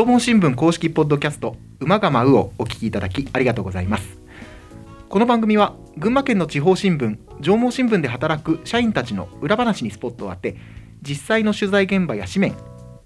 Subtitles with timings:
[0.00, 4.18] 縄文新聞公式ポッドキャスト馬が舞うをお聞きいただきありがとうございます。
[5.10, 10.56] この番組は群馬県の地方新聞縄文新聞で働く社員たちの裏話にスポットを当て
[11.02, 12.56] 実際の取材現場や紙面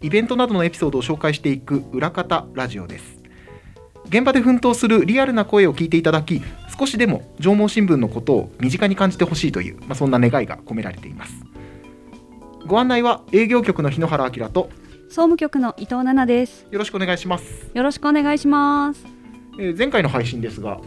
[0.02, 3.16] イベントなどのエピソードを紹介していく裏方ラジオです。
[4.06, 6.42] 現場で奮闘するリアルな声を聞いていただき
[6.78, 11.34] 少しでも縄文新聞のことを身近に感じてほしいという、まあ、そんな願いが込められています。
[12.68, 14.70] ご案内は営業局の日野原明と
[15.14, 16.66] 総務局の伊藤奈々です。
[16.72, 19.06] よろしくお願いします、よろしくお願いします。
[19.60, 20.80] えー前回の配信ですが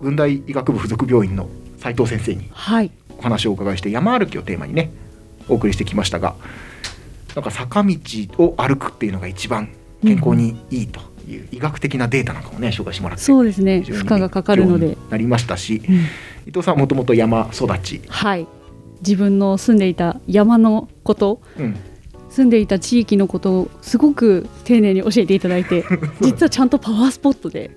[0.00, 2.92] 文大医学部附属病院の斉藤先生にはい。
[3.18, 4.92] お話をお伺いして山歩きをテーマにね
[5.48, 6.36] お送りしてきましたが
[7.34, 7.96] なんか坂道
[8.38, 13.82] を歩くっていうのが一番健康にいいという医学的なデータなんかもね紹介してもらってそうですね。
[13.82, 15.94] 負荷がかかるのでなりましたしうん
[16.46, 18.46] 伊藤さんはもともと山育ち、はい。
[19.00, 21.76] 自分の住んでいた山のこと、うん、
[22.32, 25.84] 住んでいた地域のことをすごく丁寧に教えていただいて、
[26.22, 27.76] 実はちゃんとパワースポットで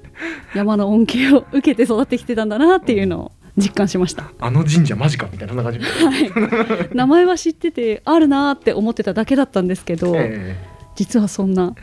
[0.55, 4.31] 山の恩恵を受けて育ってきてたんだなっていうのを実感しました。
[4.39, 6.95] あの神社マジかみたいな感じはい。
[6.95, 10.55] 名前は知っててあるなって思ってただけだったんですけど、え
[10.95, 11.75] 実はそんな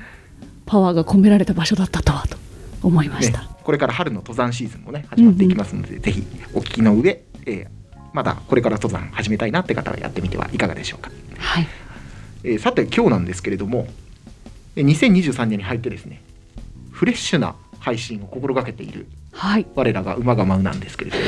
[0.65, 2.39] パワーが込められた場所だったとはと
[2.83, 11.11] 思いまーねした。、これから春の登山シーズンもね始まっていきますので、ぜひお聞きの上、えーまだこれから登山始めたいなって方はやってみてはいかがでしょうか。
[11.39, 11.67] はい。
[12.45, 13.87] えーさて今日なんですけれども
[14.77, 16.23] えー2023年に入ってですね
[16.91, 19.67] フレッシュな配信を心がけているはい。
[19.75, 21.23] 我らが馬が舞うなんですけれども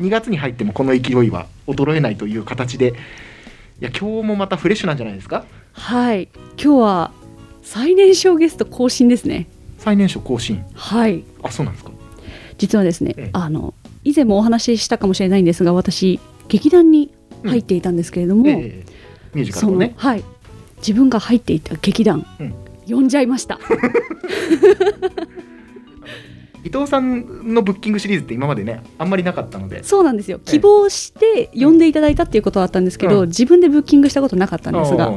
[0.00, 2.94] 2月に入ってもこの勢いは衰えないという形で
[3.80, 5.44] いや今日もまたフレッシュなんじゃないですか？
[5.72, 6.28] はい。
[6.60, 7.12] 今日は
[7.62, 9.46] 最年少ゲスト更新ですね。
[9.78, 11.22] 最年少更新はい。
[11.44, 11.92] あそうなんですか？
[12.58, 13.74] 実はですね、ええあの
[14.04, 16.18] 以前もお話ししたかもしれないんですが、私
[16.48, 17.12] 劇団に
[17.44, 18.97] 入っていたんですけれども、えー
[19.34, 20.24] ミュージカルねはい。
[20.78, 22.54] 自分が入っていた劇団、うん
[22.88, 23.58] 呼んじゃいました。
[26.64, 30.38] 伊藤さんのブッキングシリーズって今までねあんまりなかったのでそうなんですよ。
[30.38, 35.12] ええ希望して呼んでいただいたっていうことはあったんですけど、うん自分でブッキングしたことなかったんですが、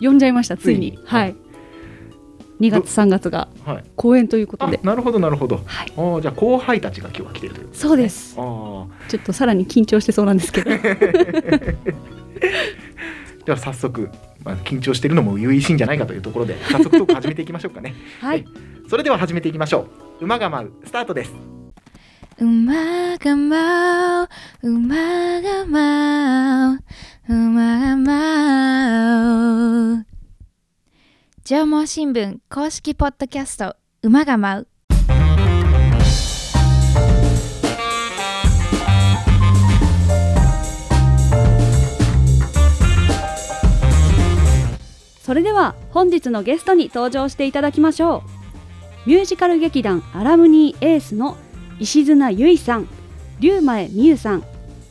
[0.00, 0.56] 呼んじゃいました。
[0.56, 0.98] ついに。
[1.04, 1.34] はい。
[2.60, 5.92] 2月3月がはい公演ということで、あなるほどなるほどはい。
[5.96, 8.34] あーじゃあ後輩たちが今日は来てるというそうです。
[8.38, 10.70] あーちょっとさらに緊張してそうなんですけど、
[13.50, 14.08] では早速、
[14.44, 17.96] まあ、緊張しているのも初々しいんじゃないかというところで早速トーク始めていきましょうかね。
[18.22, 18.44] はい。
[18.88, 19.88] それでは始めていきましょ
[20.20, 20.24] う。
[20.24, 20.72] 馬が舞う。
[20.84, 21.32] スタートです。
[22.38, 24.28] 馬が舞
[24.62, 24.68] う。
[24.68, 26.78] 馬が舞う。
[27.28, 30.06] 馬が舞う。
[31.42, 34.68] 縄文新聞公式ポッドキャスト馬が舞う
[45.30, 48.24] それでは本日のゲストに登場していただきましょ
[49.06, 49.08] う。
[49.08, 51.36] ミュージカル劇団アラムニーエースの
[51.78, 52.88] 石綱由衣さん
[53.38, 54.44] 龍前美優さん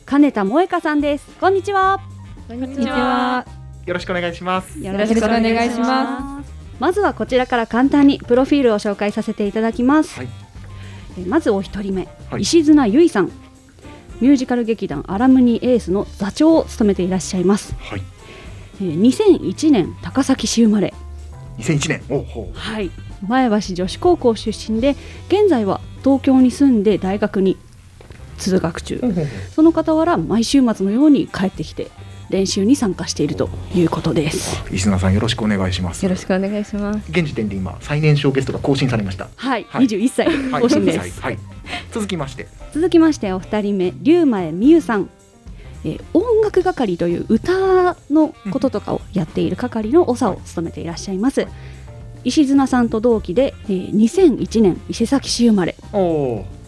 [0.06, 1.30] 金田萌香さんです。
[1.38, 2.00] こんにちは。
[2.48, 3.44] こんにちは。
[3.84, 4.80] よろしくお願いします。
[4.80, 6.50] よろしくお願いします。
[6.78, 10.28] まずはこちらから簡単にプロフィールを紹介させていただきます、はい。
[11.18, 12.40] えまずお一人目、はい。
[12.40, 13.26] 石綱由衣さん。
[14.22, 18.19] ミュージカル劇団アラムニーエースの座長を務めていらっしゃいます、はい
[18.80, 20.94] えー2001年高崎市生まれ。
[21.58, 22.58] 2001年おうほう。
[22.58, 22.90] はい、
[23.26, 24.96] 前橋女子高校出身で
[25.28, 27.56] 現在は東京に住んで大学に
[28.38, 29.00] 通学中。
[29.54, 31.88] その傍ら毎週末のように帰ってきて
[32.30, 34.62] 練習に参加しているということです。
[34.72, 36.02] 石野さんよろしくお願いします。
[36.02, 37.10] よろしくお願いします。
[37.10, 39.28] 現時点で今最年少ゲストが更新されました。
[39.36, 39.86] はい、はい。
[39.86, 40.62] 21歳はい。
[40.62, 41.38] 更新です、はいはい。
[41.92, 42.48] 続きまして。
[42.72, 45.10] 続きましてお二人目龍前美優さん、
[45.84, 51.46] えー音楽係という歌のこととかをやっている係の長を務めていらっしゃいます。
[52.24, 55.74] 石綱さんと同期で、えー2001年伊勢崎市生まれ。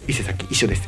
[0.07, 0.87] 伊勢崎一緒です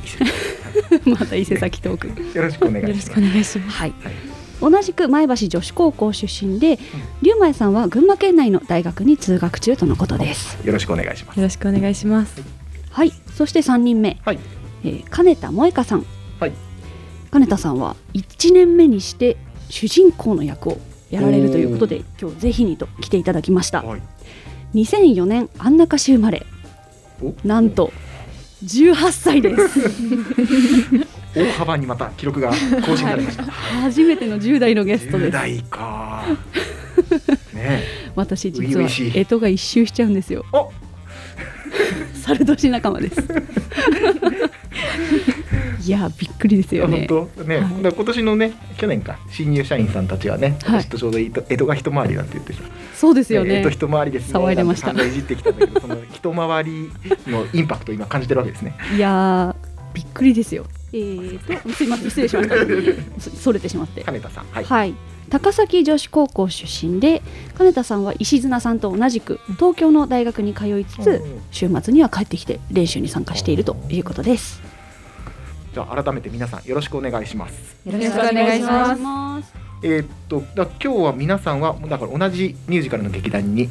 [1.10, 2.08] また伊勢崎トーク。
[2.38, 3.60] よろしくお願いします。
[3.60, 3.94] はい。
[4.02, 4.14] はい。
[4.62, 6.80] 同じく前橋女子高校出身で
[7.22, 10.58] 龍前さんは群馬県内の大学に通学中とのことです。
[10.66, 11.38] よろしくお願いします。
[11.38, 12.42] よろしくお願いします。
[12.90, 13.12] はい。
[13.36, 14.40] そして3人目、はい。
[14.84, 16.00] えー金田萌香さん。
[16.00, 16.08] はい
[17.36, 19.36] 金田さんは1年目にして
[19.70, 20.80] 主人公の役を
[21.10, 23.82] やられるということで今日ぜひにと来ていただきました。
[23.82, 24.02] はい。
[24.74, 26.46] 2004年安中市生まれ。
[27.22, 27.34] お。
[27.46, 27.92] なんと
[28.64, 29.80] 18歳です。
[31.36, 32.52] 大幅にまた記録が
[32.86, 33.44] 更新されました。
[33.84, 36.24] 初めての10代のゲストで10す代か。
[37.54, 37.84] ね
[38.16, 40.46] 私実は干支が一周しちゃうんですよ。
[40.54, 40.72] お
[42.14, 43.22] 猿年仲間です
[45.86, 47.06] いやびっくりですよね。
[47.08, 47.44] 本当？
[47.44, 47.94] ね、はい。
[47.94, 49.20] 今年のね去年か。
[49.30, 50.82] 新入社員さんたちはね、はい。
[50.82, 52.62] 私とちょうど江戸が一回りなんて言ってさ
[52.96, 53.56] そうですよね。
[53.56, 54.92] え江戸一回りですね騒いでました。
[54.92, 56.92] いじってきたんだけどその 一回り
[57.28, 58.76] のインパクトを今感じてるわけですね。
[58.96, 60.66] いやーびっくりですよ。
[60.94, 62.56] えーとすいません失礼しました。
[63.20, 64.02] そそれてしまって。
[64.04, 64.94] 金田さんはい、はい、
[65.30, 67.22] 高崎女子高校出身で
[67.58, 71.22] 金田さんは石綱さんと同じく東京の大学に通いつつ
[71.52, 74.62] 週末には帰ってきて練習に参加しているということです
[75.75, 77.75] じゃあ改めて皆さんよろしくお願いします。
[77.86, 79.54] よろしくお願いします。
[79.83, 83.69] えーっとだ今日は皆さんはだから同じミュージカルの劇団に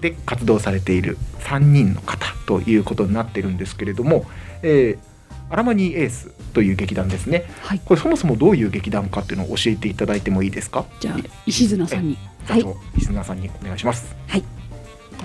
[0.00, 4.26] で活動されている3人の方ということになってるんですけれども、
[4.62, 5.14] えー
[5.50, 7.44] アラマニーエースという劇団ですね。
[7.60, 7.80] はい。
[7.84, 10.84] これそもそもどういう劇団かっていうのを教えていただいてもいいですか？
[10.98, 11.16] じゃあ
[11.46, 12.18] 石綱さんに。
[12.46, 14.16] 座長石綱さんにお願いします。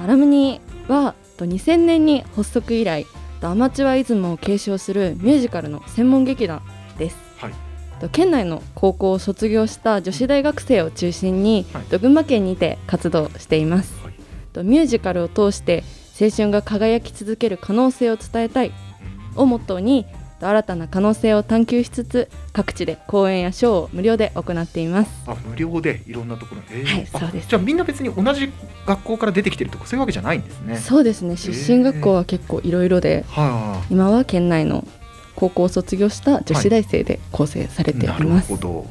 [0.03, 3.09] アラムニはと2000年に発足以来と
[3.47, 6.61] アマチュアイズムを継承するミュージカルの専門劇団
[6.97, 7.53] です、はい。
[7.99, 11.83] と県内の高校を卒業した女子大学生を中心に、はい。
[11.85, 14.13] と群馬県にて活動しています、はい。
[14.53, 15.83] とミュージカルを通して
[16.19, 18.73] 青春が輝き続ける可能性を伝えたい
[19.35, 25.11] をモットーにと新たな可能性を探求しつつ各地で公演やショーを無料で行っています。
[25.27, 26.87] あ無料でいろんなところえー。
[26.87, 27.49] あはいそうです。
[27.49, 28.51] じゃあみんな別に同じ
[28.85, 30.77] 学校から出てきてるとかそういうわけじゃないんですね。
[30.77, 34.87] そうですね出身学校は結構いろいろでは今は県内の
[35.35, 38.85] 高校を卒業した女子大生で構成されいなるております、ほど。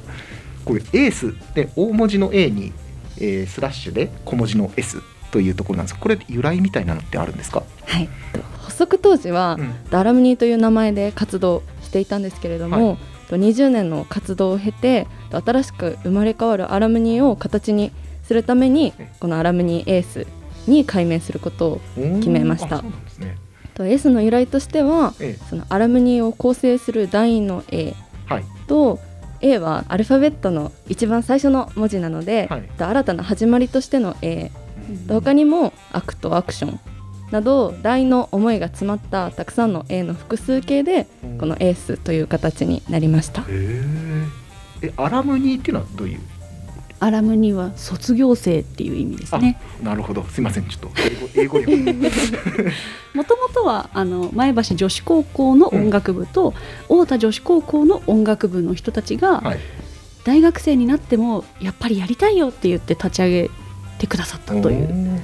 [0.64, 2.72] これエースで大文字の A に、
[3.18, 9.74] えースラッシュで小文字の S というところなんですがこれ由来みたいなのってあるんですか、はい、と発足当時は、うん。
[9.90, 12.98] ダラムニーという名前で活動していたんですけれども、
[13.28, 17.92] と20年の活動を経てと新しく生まれ変わるアラムニーを形に
[18.24, 20.26] するためにえこのアラムニーエース
[20.66, 22.82] に改名することを決めました。
[22.82, 23.36] ね。
[23.74, 27.94] と S の由来としてはえそのアラムニーを構成する団員の A え
[28.26, 28.44] はい。
[28.66, 28.98] と
[29.40, 32.62] A はアルファベットの一番最初の文字なので、はい。
[32.78, 34.50] と新たな始まりとしての A
[35.06, 36.80] 他にもアクトアクション
[37.30, 41.06] など団員の思いが詰まったたくさんの A の複数形で
[41.38, 43.42] このエースという形になりました。
[43.42, 43.84] へえ
[44.82, 46.20] えアラムニーっていうのはどういう？
[47.00, 49.60] アラムには卒業生っていう意味ですね。
[49.82, 50.24] なるほど。
[50.24, 50.90] すいませんちょっと。
[51.36, 51.76] 英語英語力
[53.14, 59.58] もともとはあの前橋女子高校の音楽部と、太田女子高校の音楽部の人たちが、はい。
[60.24, 63.50] 大学生になってもやっぱりやりたいよって言って立ち上げ
[63.98, 65.20] てくださったという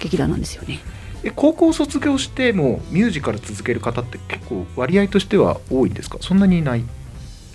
[0.00, 0.80] 劇団なんですよね。
[1.24, 6.18] え高校卒業してもミュージカル続ける方って結構割合としては多いんですか？
[6.20, 6.82] そんなにいない。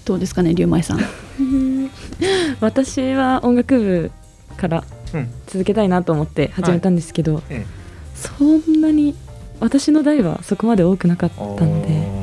[0.04, 1.00] どうですかね、龍舞さん。
[2.60, 4.12] 私は音楽部
[4.58, 4.84] から
[5.14, 5.28] うん。
[5.48, 7.66] 続けたいなと思って始めたんですけど、え
[8.16, 9.14] そんなに
[9.60, 11.82] 私の代はそこまで多くなかったの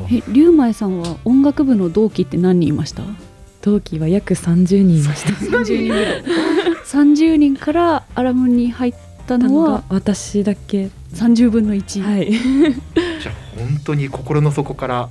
[0.09, 0.15] で。
[0.17, 3.03] え、龍舞さんは音楽部の同期って何人いました？
[3.61, 5.33] 同期は約30人いました。
[5.33, 6.23] 三十人ぐらい。
[6.91, 8.95] 三十人からアラムに入っ
[9.27, 12.01] たのは私だけ三十分の一。
[12.01, 15.09] はいじゃあ本当に心の底から、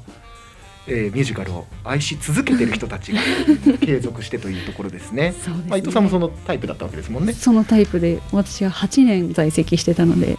[0.89, 3.21] えーミュージカルを愛し続けてる人たちが
[3.79, 5.35] 継続してというところですね。
[5.41, 5.69] そうですね。
[5.69, 7.33] まあ、伊藤さんもそのタイプだったわけですもんね。
[7.33, 10.37] そのタイプで私は8年在籍してたので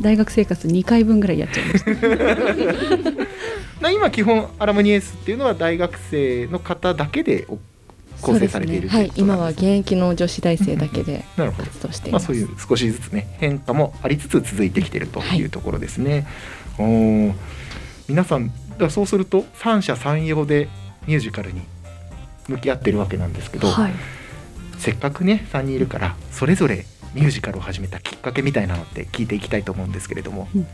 [0.00, 3.10] 大学生活2回分ぐらいやっちゃいました
[3.82, 7.58] な今基本アラムニエースっていうのは大学生の方だけでお
[8.20, 8.94] 構成されているね。
[8.94, 9.12] はい。
[9.16, 11.24] 今は現役の女子大生だけで。
[11.36, 15.44] 活動しています、まあそういう少しずつね変化もありつつ続いてきているとい。
[15.44, 16.26] うところですね。
[16.78, 17.34] おー。
[18.08, 20.68] 皆さんだそうすると三者三様で
[21.06, 21.62] ミュージカルに
[22.48, 23.92] 向き合ってるわけなんですけど、はい。
[24.78, 30.66] せっかくね3人いるからそれぞれミュージカルを始めたきっかけみたいなのって聞いていきたいと思うんですけれども、うん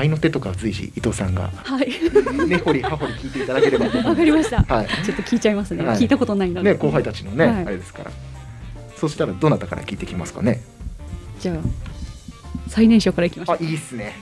[0.00, 1.88] 愛の手とか随時伊藤さんがはい
[2.48, 4.62] 根掘り葉掘り聞いていただければと思わかりました。
[4.62, 8.10] はいちょっと聞いちゃいますね、はい聞いたことないのでね、後輩たちのね、はいあれですから
[8.96, 10.62] そしたらどなたから聞いてきますかね
[11.38, 11.56] じゃあ
[12.68, 14.14] 最年少からいきましょうあいいっすね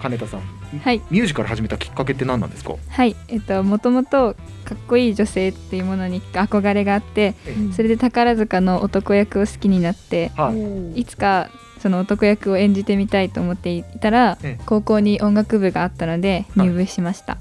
[0.00, 7.34] 金田さんはいミュージカル始めたきっかけって何なんですか、はいえっともともとかっこいい女性っていうものに憧れがあって
[7.74, 10.52] それで宝塚の男役を好きになっては
[10.94, 11.50] いいつか
[11.86, 14.64] その男役を演じてみたいと思っていたらええ。
[14.66, 17.38] 高校に音楽部があったので入部しました、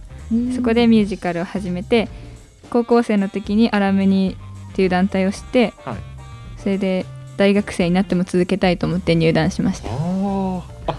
[0.56, 2.10] そこでミュージカルを始めて
[2.70, 4.38] 高校生の時にアラムニ
[4.72, 5.96] っていう団体を知ってはい。
[6.60, 9.90] それで大学生になっても続けたいと思って入団しました。
[9.90, 9.92] あ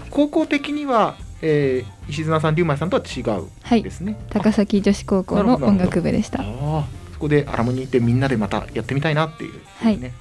[0.09, 3.81] 高校的には、えー石綱さん龍馬さんとは違うはい。
[3.83, 6.41] ですね、高崎女子高校の音楽部でした。
[6.41, 9.97] ああそこでアラモニーってみんなでまたやってみたいなっていう、はい。
[9.97, 10.11] ね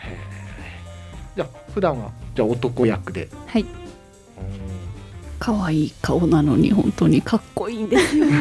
[0.00, 1.36] へー。
[1.36, 3.28] じゃあ普段はじゃあ男役で。
[3.46, 3.64] はい。
[5.38, 8.26] 可愛い顔なのに本当にかっこいいんですよ。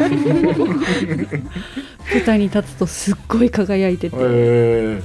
[2.14, 4.16] 舞台に立つとすっごい輝いてて。
[4.20, 5.02] え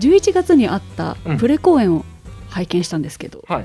[0.00, 1.36] 11月にあったうん。
[1.38, 2.04] プレ公演を
[2.48, 3.62] 拝見したんですけど、はい。
[3.62, 3.64] い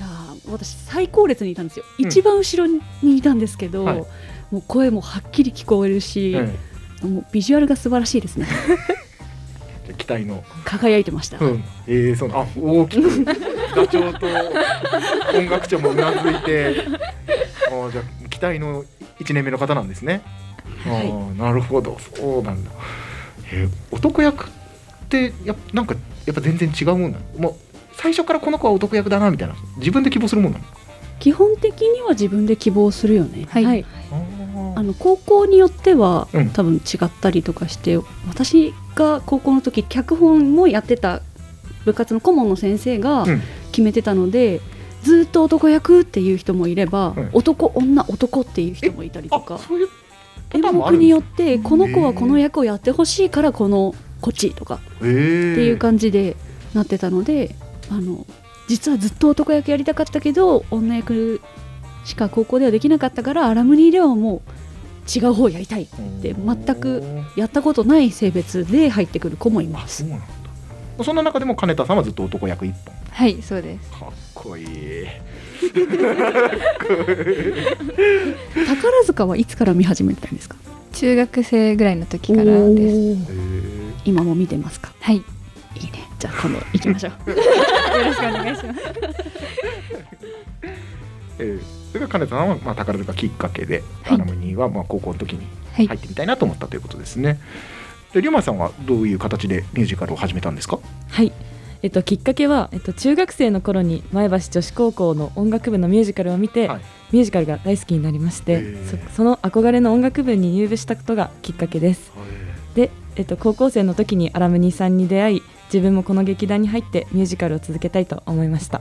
[0.00, 2.06] やー私最高列にいたんですよ、うん。
[2.06, 2.70] 一番後ろ
[3.02, 3.96] にいたんですけど、はい。
[4.50, 6.56] もう声もはっきり聞こえるし、え
[7.06, 8.46] もうビジュアルが素晴らしいですね。
[9.88, 10.44] え期待の。
[10.64, 13.24] 輝いてました、うん、えー、そうあ大きく
[13.74, 14.26] 座長と
[15.34, 16.76] 音楽長もうなずいて
[17.70, 18.84] あーじゃあ期待の
[19.18, 20.22] 1年目の方なんですね。
[20.86, 21.98] あーなるほど。
[22.16, 22.70] そうなんだ。
[23.52, 24.48] えー男役っ
[25.08, 25.94] てやっぱなんか
[26.26, 27.40] やっぱ全然違うもんなの？
[27.42, 27.54] もう
[27.94, 29.54] 最初からこの子は男役だなみたいな。
[29.78, 30.64] 自分で希望するもんなの？
[31.18, 33.84] 基本的には自分で希望するよね、はい、はい。
[34.74, 36.50] あの高校によってはうん。
[36.50, 37.98] 多分違ったりとかして、
[38.28, 41.20] 私が高校の時脚本もやってた
[41.84, 44.60] 部活の顧問の先生がうん決めてたので、
[45.02, 49.58] ずっと男役っていう人もいれば、うん男女男っていう人もいたりとか。
[50.52, 54.80] 演目によってこの子はこの役をやってほしいからこのこっちとか。
[55.00, 56.36] えー、っていう感じで
[56.74, 57.54] なってたので、
[57.90, 58.26] あの
[58.68, 61.40] 実はずっと男役やりたかったけど女役
[62.04, 65.88] しか高校ではできなかったからアラムニーではもう違う方やりたい
[66.20, 67.02] で全く
[67.36, 70.04] やったことない性別で入ってくる子もいます。
[71.02, 73.90] そんな中でも金田さんはずっと男役一本はい、そうです。
[73.90, 75.06] かっこいい。
[78.66, 80.56] 宝塚はいつから見始めたんですか？
[80.92, 83.20] 中学生ぐらいの時からです。
[84.04, 84.92] 今も見てますか？
[85.00, 85.16] はい。
[85.16, 85.22] いい
[85.90, 86.04] ね。
[86.18, 87.30] じゃあ今度行きましょう。
[87.30, 87.36] よ
[88.04, 88.80] ろしくお願いします。
[91.38, 94.14] えーそれが金田さんは、まあ、宝塚きっかけで、はい。
[94.14, 95.40] アナムニーはまあ高校の時に
[95.72, 95.88] はい。
[95.88, 97.40] 入ってみたいなと思ったということですね。
[98.14, 100.78] で、龍馬さんはどういう形でミュージカルを始めたんですか？
[101.08, 101.32] はい、
[101.82, 106.80] えっと、きっかけは、えっと、中学生の頃に前橋女子高校の音楽部のミュージカルを見て、はい。
[107.12, 112.12] ミュージカルが大好きになりましてそその憧れの音楽部に入部したことがきっかけです。
[112.74, 118.80] で、えっと、高校生の時にアラムニーさんに出会い自分もこの劇団に入ってミュージカルを続けたいと思いました。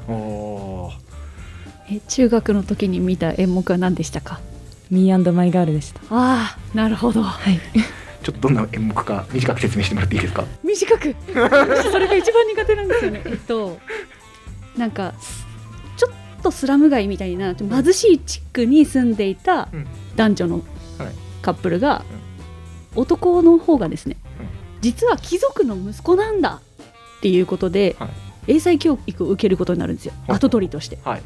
[1.91, 4.39] え中学の時に見た演目は何でしたか
[4.91, 6.01] 「ミーマイガール」でした。
[6.11, 7.23] ああなるほど。
[7.23, 7.59] はい
[8.23, 10.43] ちょっとどんな演目か短く説明してもらっていいですか？
[10.63, 11.15] 短く。
[11.35, 13.79] 私 それが一番苦手なんですよねえっと。
[14.77, 15.13] なんか
[15.97, 19.87] ちょっとスラム街みたいな貧しい地区に住んでいたうん。
[20.15, 20.55] 男女の
[20.97, 21.13] はい。
[21.41, 22.03] カップルが、
[22.95, 24.47] 男の方がですね、うん。
[24.81, 26.59] 実は貴族の息子なんだ
[27.17, 28.09] っていうことで、はい。
[28.47, 30.13] 英才教育を受けることになるんですよ。
[30.27, 30.97] はい跡取りとして。
[31.05, 31.21] はい。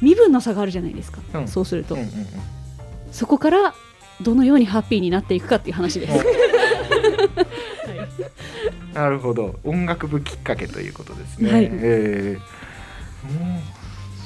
[0.00, 1.48] 身分の差があるじゃないですか、うん。
[1.48, 2.26] そうすると、うんうんうん。
[3.10, 3.74] そこから
[4.22, 6.24] どのようにハッピーになっていくかっていう話です。
[8.94, 11.52] なるほど音楽部きっかけということですね。
[11.52, 13.74] はいえーうん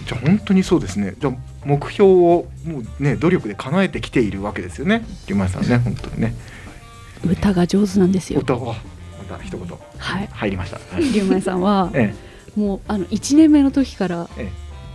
[0.06, 1.14] じゃあ本当にそうですね。
[1.18, 1.34] じゃあ
[1.66, 5.04] 目標をもうね努力で叶えてきているわけですよね。
[5.26, 6.34] 龍馬さんね本当にね。
[7.26, 8.40] 歌が上手なんですよ。
[8.40, 8.76] 歌は
[9.28, 9.66] また一言
[9.98, 10.28] はい。
[10.32, 10.78] 入りました。
[10.94, 12.14] はい龍馬さんはえ
[12.56, 14.50] もうあの1年目の時からえ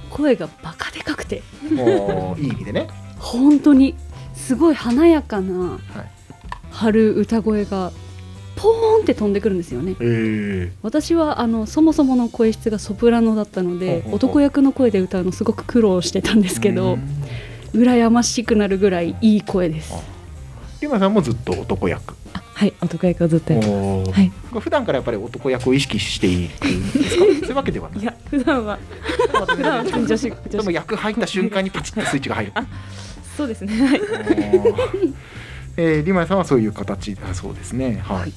[0.09, 2.87] 声がバカでかくてえ、もういい意味でね。
[3.19, 3.95] 本当に
[4.47, 5.79] すごい華やかなはい
[6.71, 7.91] 張る歌声が
[8.55, 9.95] ポーンって飛んでくるんですよね。
[9.99, 16.97] え私はあのそもそもの声質がソプラノだったので男役の声で歌うのすごく苦労してたんでえすけど
[17.73, 19.93] 羨ましくなるぐらいいい声です。
[20.81, 22.15] 龍馬さんもずっと男役。
[22.33, 27.19] あはい男役をずっとやってまおーはい普段からやっぱり男役を意識していくんですか？
[27.21, 27.99] そういうわけではない。
[27.99, 28.79] すいや普段は
[29.55, 32.53] 普段は女子でも役入った瞬間にパチッとスイッチが入る。
[33.37, 34.01] そうですねはい
[35.77, 37.99] えー、リマヤさんはそういう形だそうですね。
[38.03, 38.17] はい。
[38.21, 38.33] はい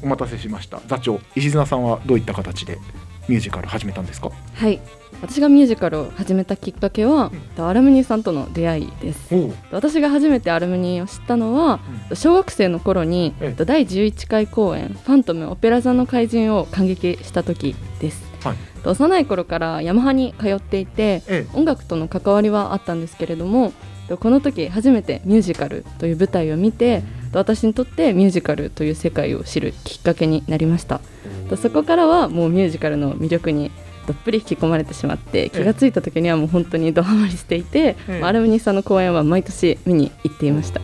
[0.00, 0.80] お待たせしました。
[0.86, 2.78] 座長石綱さんはどういった形で
[3.26, 4.30] ミュージカル始めたんですか？
[4.54, 4.80] はい
[5.20, 9.34] 私がミュージカルを始めたきっかけは、アルムニーさんとの出会いです。
[9.72, 11.80] 私が初めてアルムニーを知ったのは、
[12.14, 18.56] 小学生の頃に、ええ第11回公演「ファントムオペラ座の怪人」を感激した時です、はい。
[18.84, 23.72] 幼い頃からヤマハに通っていてえ音楽との関わりはあったんですけれども
[24.20, 27.02] この時初めてミュージカルという舞台を見て
[27.32, 31.00] 私にとってミュージカルという世界を知るきっかけになりました。
[31.50, 31.56] え。
[31.56, 33.70] そこからはもうミュージカルの魅力に
[34.06, 38.20] どっぷり引き込まれてしまって気がついた時にはもう本当にドハマりしていて、ええ。
[38.20, 40.80] まあアルムニーさんの公演は毎年見に行っていました。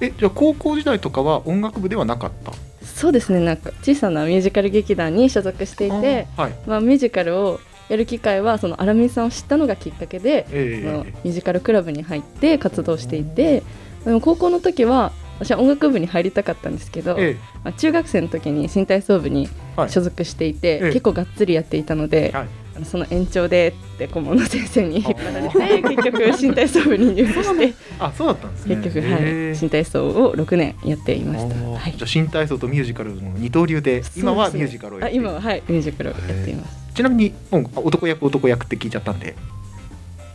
[0.00, 2.52] え、じゃあ高校時代とかは音楽部ではなかった？
[3.00, 3.40] そうですね。
[3.40, 6.54] なんか小さなミュージカル劇団に所属していてはい。
[6.66, 13.62] まあ、ミュージカルをやる機会はそのアラミンさんを知ったのがきっかけで、えそのーミュージカルクラブに入って活動していて
[14.04, 17.36] でも高校の時は私は音楽部に入りたかったんですけど、え。
[17.64, 19.90] まあ、中学生の時に新体操部にはい。
[19.90, 20.88] 所属していて、ええ。
[20.88, 22.48] 結構がっつりやっていたので、はい
[22.84, 25.48] その延長でって顧問の先生に引っ張られ
[25.82, 28.76] て結局新体操部に入部してあそうだったんですね。
[28.76, 31.54] 結局、はい、新体操を6年やっていました。
[31.54, 31.92] はい。
[31.92, 36.76] じゃあ新体操とミュージカルの二刀流で今はミュージカルをやってあ今ははいミュージカルをやっています。
[36.94, 39.34] ちなみにもう男役男役って聞いちゃったんで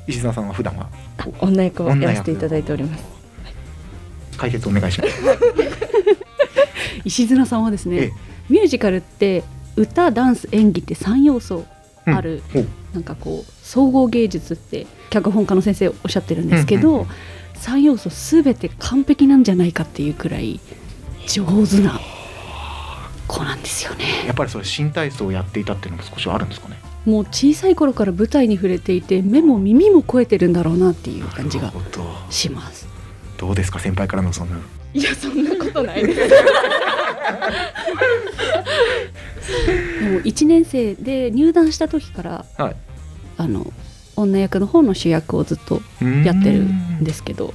[0.08, 0.90] 石澤さんは普段は？
[1.18, 3.04] あ女役をやらせていただいております。
[4.38, 5.14] 解説お願いします。
[7.06, 8.12] 石綱さんはですね、ええ。
[8.50, 9.44] ミュージカルって
[9.76, 11.66] 歌ダンス演技って3要素
[12.06, 12.68] ある、ほう。
[12.94, 17.08] なんかこう総合芸術って脚本家の先生おっしゃってるんですけど、うんうんうん。
[17.56, 20.60] 3要素すべて完璧なんじゃないかっていうくらい
[21.28, 22.00] 上手な
[23.28, 24.06] 子なんですよね。
[24.26, 26.78] やっぱりそれ新体操をやっていたっていうのも少しあるんですかね。
[27.06, 31.72] もう小さい頃から舞台に触れていて目も耳も超えてるんだろうなっていう感じが
[32.30, 32.88] します。
[33.38, 34.56] どうですか先輩からのその。
[34.94, 36.22] いやそんなことないです。
[40.02, 42.76] でも1年生で入団した時からはい。
[43.38, 43.72] あの
[44.16, 45.82] 女役の方の主役をずっと
[46.24, 47.54] やってるんですけど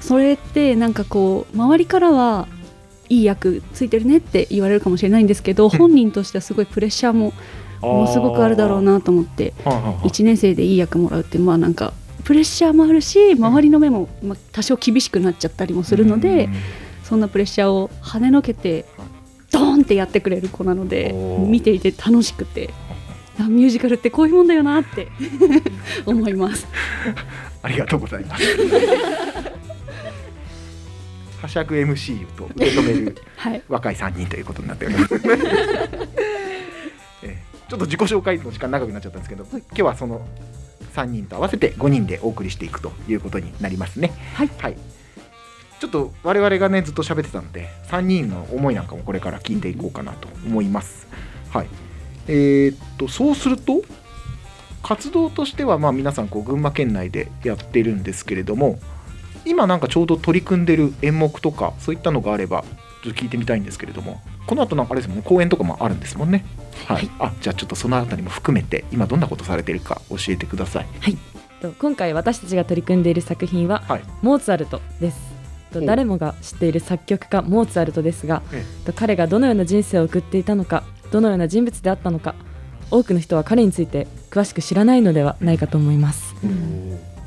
[0.00, 2.46] それってなんかこう周りからは
[3.08, 7.32] いい役ついてるねって言われるかもしれないんですけど本人としてはすごいプレッシャーも
[7.80, 9.94] ものすごくあるだろうなと思ってはいはいはい。
[10.08, 16.54] 1年生でいい役もらうってまあなんかプレッシャーもあるし周りの目もまあ多少厳しくなっちゃったりもするのでうん。
[17.02, 18.84] そんなプレッシャーを跳ねのけて
[19.50, 22.72] ドーンってやってくれる子なので見ていて楽しくて
[23.38, 25.08] あミュージカルってこういうもんだよなって
[26.06, 26.66] 思います。
[27.62, 28.44] ありがとうございます。
[31.42, 35.14] はしゃぐ MC と受け止めるはい若い3人ということになっております。
[37.22, 37.38] ええ
[37.68, 40.26] ちょっと自己紹介の時間長くなっちゃったんですけど、今日はその
[40.94, 44.12] 3人と合わせて5人でお送りしていくということになりますね。
[44.34, 44.50] はい
[45.80, 51.08] ちょっと我々がねずっと喋ってたので3人の思いなんかもこれから聞いていこうかなと思います。
[51.50, 51.66] はい。
[52.28, 53.82] えーっとそうすると
[54.82, 58.78] 活動としてはまあ皆さんこう群馬県内でやってるんですけれども
[59.44, 62.62] 今なんかちょうど取り組んでる演目とかそういったのがあれば
[63.02, 66.44] ちょっと聞いてみたいんですけれどもこの後なんかあれですもんね公演とかもあるんですもんね。
[66.86, 70.86] はい、あじゃあちょっとそのあたりも含めて今どんなことされてるか教えてください。
[71.60, 74.02] と今回私たちが取り組んでいる作品は、はい。
[74.22, 75.29] モーツァルトです
[75.72, 78.42] 誰もが知っている作曲家モーツァルトですが、
[78.96, 82.34] 彼がどのような人生を送っていたのかどのような人物であったのか
[82.90, 86.34] 多くの人は彼について詳しく知らないのではないかと思います。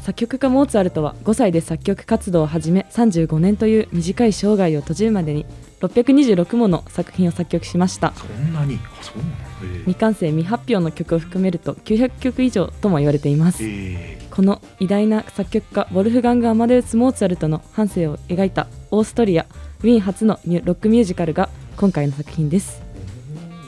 [0.01, 5.45] 作曲家モーツァルトは5歳で作曲活動を始め35年という短い生涯を閉じるまでに
[5.79, 8.11] 626もの作品を作曲しました。
[8.13, 8.79] そんなに？
[8.83, 9.23] あそうな
[9.69, 13.59] のへ未完成未発表の曲を含めると900曲以上とも言われています。
[13.63, 19.45] えこの偉大な作曲家ウォルフガング・アマデウス・モーツァルトの半生を描いたオーストリア
[19.81, 22.81] ウィーン初のロックミュージカルが今回の作品です。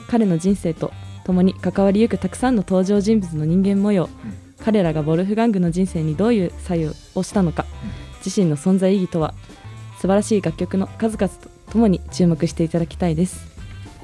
[0.09, 0.91] 彼の人生と
[1.23, 4.09] 共に関わりゆくたくさんの登場人物の人間模様、
[4.59, 7.67] 彼らがウォルフガングの人生にどういう作用をしたのか、
[8.25, 9.35] 自身の存在意義とは
[9.97, 13.54] 素晴らしい楽曲の数々とともに注目していただきたいです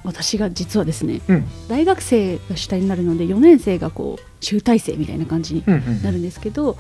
[0.04, 1.46] 私が実はですねうん。
[1.68, 6.78] 大学生が主体になるので4年生がこう集大成みたいな感じにうんうんなるんですけど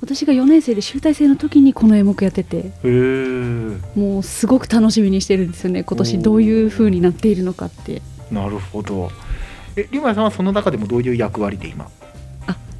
[0.00, 2.72] 私が4年生で集大成の時にこの演目やってて
[3.94, 8.00] もうすごく楽しみにしてるんですよね今年どういう風になっているのかって。
[8.30, 9.10] なるほど。
[9.76, 11.90] えリュウマイさんはその中でもどういう役割で今？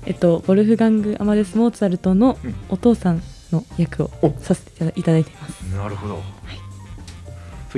[0.07, 2.55] えっとウォルフガング・アマデウス・モーツァルトのうん。
[2.71, 3.21] お父さん
[3.53, 4.33] の役をお。
[4.41, 5.63] させていただいています。
[5.77, 6.23] なるほど、そう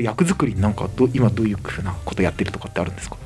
[0.00, 3.16] いう役作りなんかど今どういうふうなことやってるとかってあるんですか？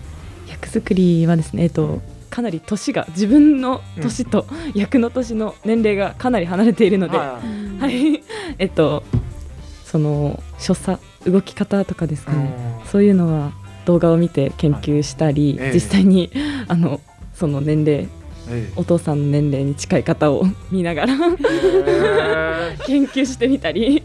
[0.49, 2.01] 役作りはですね、えっと、
[2.31, 7.41] かなり年が自分の年と役の年の年齢がかなり離れているので、は
[7.81, 8.15] はい。
[8.15, 8.23] い、
[8.59, 9.03] えっと
[9.85, 12.87] その所作動き方とかですかね、うん。
[12.87, 13.53] そういうのは
[13.85, 15.69] 動画を見て研究したり、はい。
[15.69, 15.75] ええ。
[15.75, 16.31] 実際に
[16.69, 17.01] あの
[17.35, 18.09] その年齢え
[18.77, 22.77] お父さんの年齢に近い方を見ながらえ。
[22.87, 24.03] 研究してみたり。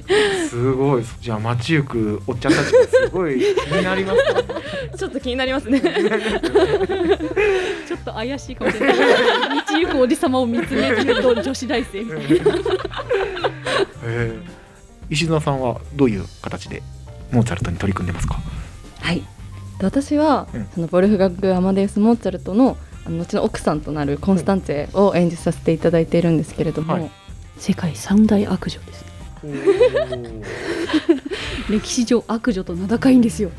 [0.50, 1.04] すごい。
[1.22, 4.26] じゃあ街行くおっちゃんたちがすごい気になりますね。
[4.98, 5.80] ちょっと気になりますね。
[7.88, 8.98] ちょっと怪しいかもしれない。
[8.98, 12.26] 道行くおじさまを見つめてると女子大生みたいな。
[14.06, 14.40] ええ。
[15.10, 16.82] 石澤さんはどういう形で
[17.32, 18.40] モーツァルトに取り組んでますか？
[19.02, 19.18] はい。
[19.18, 19.24] で
[19.86, 20.68] 私は、うん。
[20.74, 22.78] そのボルフガング・アマデウス・モーツァルトの
[23.18, 27.12] 後の奥さんとなるコンスタンツェを演じさせていただいているんですけれども、はい。
[27.58, 29.06] 世界三大悪女です。
[31.70, 33.52] 歴史上悪女と名高いんですよ。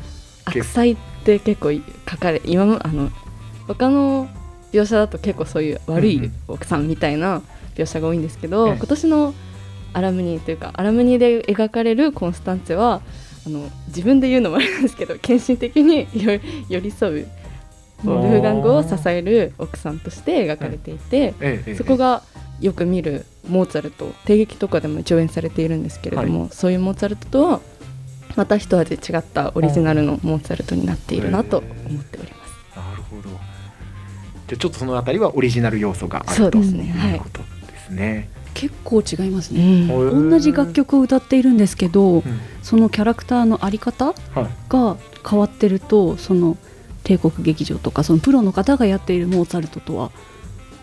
[0.45, 1.71] 悪妻って結構
[2.09, 3.09] 書かれ今もあの
[3.67, 4.27] 他の
[4.71, 6.33] 描写だと結構そういう悪いうんうん。
[6.47, 7.41] 奥さんみたいな
[7.75, 8.75] 描写が多いんですけど、ええ。
[8.75, 9.33] 今年の
[9.93, 13.01] アラムニというかアラムニで描かれるコンスタンツェは
[13.45, 16.39] あの自分で言うのもあれなんですけど献身的によ
[16.69, 17.27] 寄り添う
[18.05, 22.23] ウルフガングを支える奥さんとして描かれていて、ええそこが
[22.59, 27.59] よく見るモーツァルト帝劇とかでも上演されているんですけれども、そういうモーツァルトとは
[28.35, 31.67] また一味違ったオリジナルのモーツァルトになっているなと思
[31.99, 32.77] っております。
[32.77, 33.29] なるほど。
[33.29, 33.37] じゃ
[34.53, 36.57] あちょっとそのあたりはオリジナル要素があると。
[36.59, 36.61] い。
[36.61, 37.39] いうこと
[37.71, 42.23] ですね、結構違いますうね、んうん同じ楽曲を歌っているんですけど、うん。
[42.61, 44.15] そのキャラクターのあり方はい。
[44.69, 44.97] が
[45.29, 46.57] 変わってるとその
[47.03, 50.11] 帝国劇場とかそのプロの方がやっているモーツァルトとは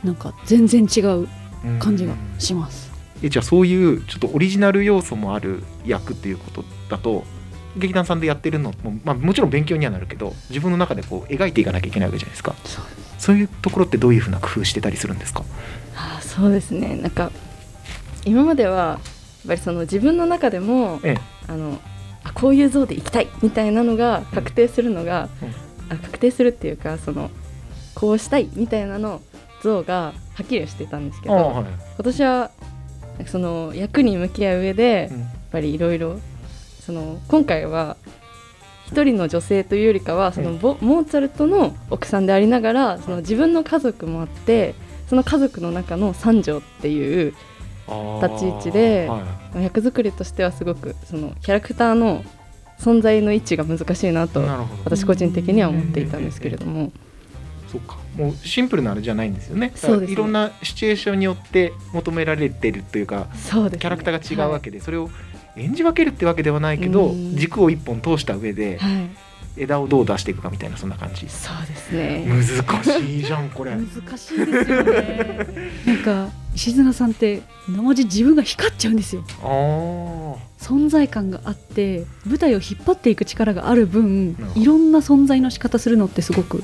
[0.05, 1.29] なんか全然違う
[1.79, 2.91] 感じがします。
[3.23, 7.25] えじゃあそういうちょっとオリジナル要素もある役っていうことだと
[7.77, 12.55] 劇団さんでやってるのも、まあ、もちろん勉強にはなるけど自分の中でこう描いていかなきゃいけないわけじゃないですか。
[13.19, 15.45] そういうところってどういうふうな工夫してたりするんですか？
[15.95, 16.97] あーそうですね。
[16.97, 17.31] なんか
[18.25, 18.99] 今まではやっ
[19.49, 21.21] ぱりその自分の中でもええ。
[21.47, 21.79] あの
[22.25, 25.29] あこういう像でいきたいみたいなのが確定するのが、
[25.91, 27.31] あ確定するっていうかその
[27.95, 29.21] こうしたいみたいなの
[29.63, 31.65] 像がはっきりはしてたんですけど、はい。
[31.65, 32.51] 今年は
[33.27, 35.21] その役に向き合う上で、うん。
[35.21, 36.19] やっぱりいろいろ
[36.81, 37.97] その今回は
[38.87, 44.75] 一人の女性というよりかはそのボ、モーツァルトの奥さんでありながらその自分の家族もあって
[45.09, 47.35] その家族の中の三女っていう
[48.23, 49.25] 立ち位置では
[49.61, 49.65] い。
[49.65, 52.25] 役作りとしてはすごくそのキャラクターの
[52.81, 54.41] 存在の位置が難しいなと
[54.85, 56.91] 私個人的には思っていたんですけれども、
[57.71, 57.99] そうか。
[58.17, 59.73] もうシンプルなあれじゃないんですよね。
[59.77, 60.13] そうですね。
[60.13, 63.79] いろんなシチュエーションによって求められてるというかそうですね。
[63.81, 65.11] キャラクターが違うわけで、それを
[65.57, 67.37] 演じ分けるってわけではないけどうん。
[67.37, 69.11] 軸を一本通した上ではい、はい
[69.57, 71.29] 枝をどう出していくかみたいなそんな感じ。
[71.29, 72.25] そうですね。
[72.27, 73.73] 難しいじゃんこれ。
[73.73, 73.87] 難
[74.19, 75.47] しいですよね。
[75.87, 79.25] なんか石綱さんって生地自分が光っちゃうんですよ。
[80.59, 86.63] 存在感があって舞台を引っ張っていく力がある分いろんな存在の仕方するのってすごく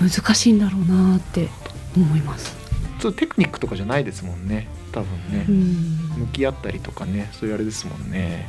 [0.00, 1.48] 難しいんだろうなって
[1.96, 2.56] 思います。
[2.98, 4.68] ちょっとテクニックとかじゃないですもんね。
[4.92, 5.46] 多分ね。
[5.48, 6.00] うん。
[6.20, 8.48] 向き合ったりとかねそういうあれですもんね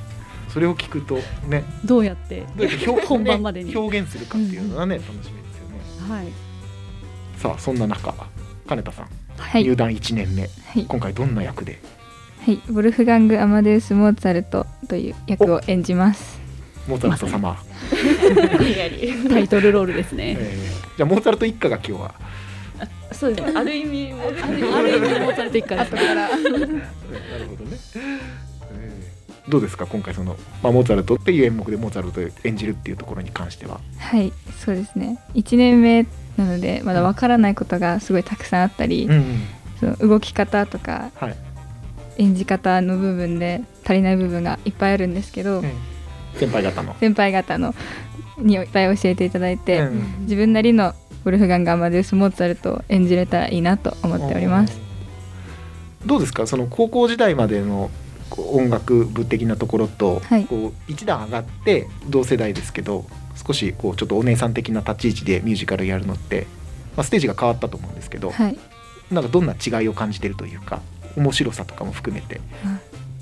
[0.54, 1.64] それを聞くとね。
[1.86, 3.72] どうやってどうやって表本番までに。
[3.72, 5.34] ね表現するかっていうのがね、楽しみですよ
[6.08, 6.14] ね。
[6.14, 6.28] はい。
[7.38, 8.14] さあそんな中
[8.68, 9.64] 金田さん、はい。
[9.64, 10.44] 入団1年目。
[10.44, 10.48] は
[10.80, 10.86] い。
[10.86, 11.80] 今回どんな役で？
[12.46, 16.40] はい、ボルフガング・アマデウス・モーツァルトという役を演じます。
[16.88, 17.56] モーツァルト様、
[19.30, 20.38] タイトルロールですね。
[20.40, 22.16] えーじゃあモーツァルト一家が今日は。
[23.12, 23.60] そうですね。
[23.60, 26.16] ある意味もある意味モーツァルト一家ですね。
[26.16, 26.34] なる
[27.48, 28.41] ほどね、えー
[29.52, 29.86] どうですか？
[29.86, 33.80] 今回その、まあ、モーツァルトっていう演目でモーツァルトを演じるっていうところに関しては。
[34.00, 35.20] はい、そうですね。
[35.36, 39.42] 1年目なのでまだわからないことがすごいたくさんあったり、うんうん。
[39.80, 41.36] その動き方とかはい、
[42.18, 45.72] 演じ方の部分で足りない部分がいっぱいあるんですけど、うん。
[46.36, 46.96] 先輩方の。
[47.00, 47.76] 先輩方の
[48.38, 54.80] にいっぱい教えていただいて、うん自分なりのボルフガング・アマデウス・モーツァルトを演じれたらいいなと思っております。
[56.06, 56.48] どうですか？
[56.48, 57.92] その高校時代までの
[58.32, 60.46] こう音楽部的なところと、はい。
[60.46, 66.48] こう一段上がって同世代ですけど少しこうちょっとお姉さん的な立ち位置でミュージカルやるのって、
[66.96, 68.58] まあ、ステージが変わったと思うんですけど、はい、
[69.12, 70.82] なんかどんな違いを感じてるというか
[71.16, 72.42] 面白さとかも含めて。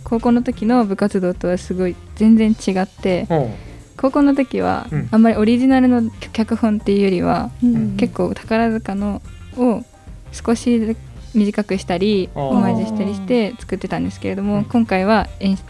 [0.04, 3.36] 高校の時の部活動とはすごい全然違ってう。
[3.36, 3.54] ん
[3.98, 5.10] 高校の時はうん。
[5.12, 7.98] あんまりオリジナルの脚本っていうよりはうん。
[7.98, 9.22] 結構宝塚の
[9.58, 9.84] を
[10.32, 10.96] 少し
[11.34, 14.66] 短くしたりオマージュしたりして作ってたんですけれども、うん。
[14.66, 15.64] 今回は演出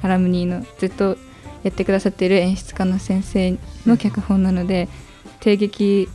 [0.00, 1.16] ハラムニーのずっと
[1.62, 4.88] やってくださっている演出家の先生の脚本なので
[5.40, 6.08] 帝劇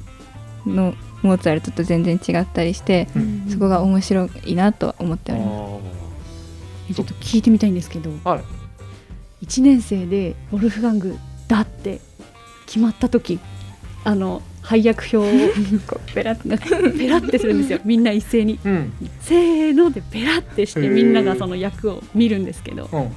[0.65, 3.45] のモーツァルトと全然違ったりしてうん。
[3.49, 5.83] そこが面白いなとは思っております。
[6.91, 8.43] えちょっと聞いてみたいんですけど、はい。
[9.45, 11.99] 1年生でウォルフガングだって
[12.65, 13.39] 決まった時
[14.03, 15.21] あの配役表を
[15.87, 16.39] こうペラッ
[16.99, 17.79] ペラってするんですよ。
[17.85, 18.59] みんな一斉に。
[18.65, 18.91] うん。
[19.21, 22.89] せーのでペラってしてみんながその役を見るんですけど。
[22.91, 23.09] うん。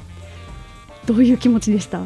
[1.06, 2.02] どういう気持ちでした？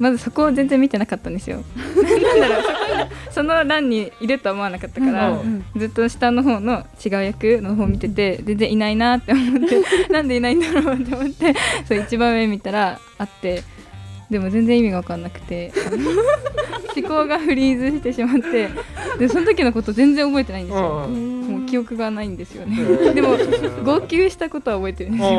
[0.00, 1.62] まずそこを全然見てなかったんですよ。
[1.76, 5.64] なんだろうそこにその欄にいるとは思わなかったから、うん。
[5.76, 11.54] ずっと下の方の違う役の方見てて全然いないなって思ってなんでいないんだろうって思って
[11.86, 13.62] そう一番上見たらあって
[14.30, 15.96] でも全然意味が分かんなくてあの
[16.94, 18.68] 思考がフリーズしてしまって
[19.18, 21.06] でその時のこと全然覚えてないんですよ。
[21.06, 22.76] うんもう記憶がないんですよね。
[22.76, 23.30] へーでも
[23.84, 25.30] 号泣したことは覚えてるんですよ。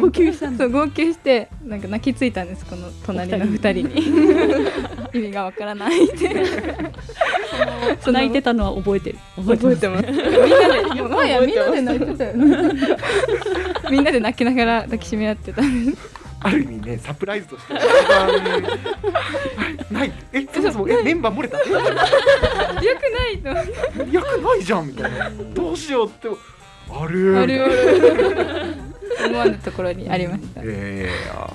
[0.00, 4.06] 号泣したそう号泣してなんか泣きついたんですこの隣の二人に。
[5.14, 6.46] 意味がわからないって。
[8.00, 9.18] その泣いてたのは覚えてる？
[9.36, 10.06] 覚えてます。
[10.06, 11.08] みんなでも
[11.44, 12.70] みんなで泣いてたよね。
[13.90, 17.74] みんなで泣きながら抱きしめ合ってたんですある意味ねサプライズとして。
[19.92, 20.12] ない。
[20.32, 21.58] えそもそもえメンバー漏れた？
[21.58, 21.80] え よ
[22.96, 23.48] くないと
[24.12, 25.30] 役ないじゃんみたいな。
[25.54, 26.28] どうしようって。
[26.90, 27.38] ある。
[27.38, 28.76] あるある。
[29.26, 30.60] 思わぬところにありました。
[30.62, 31.50] ええあ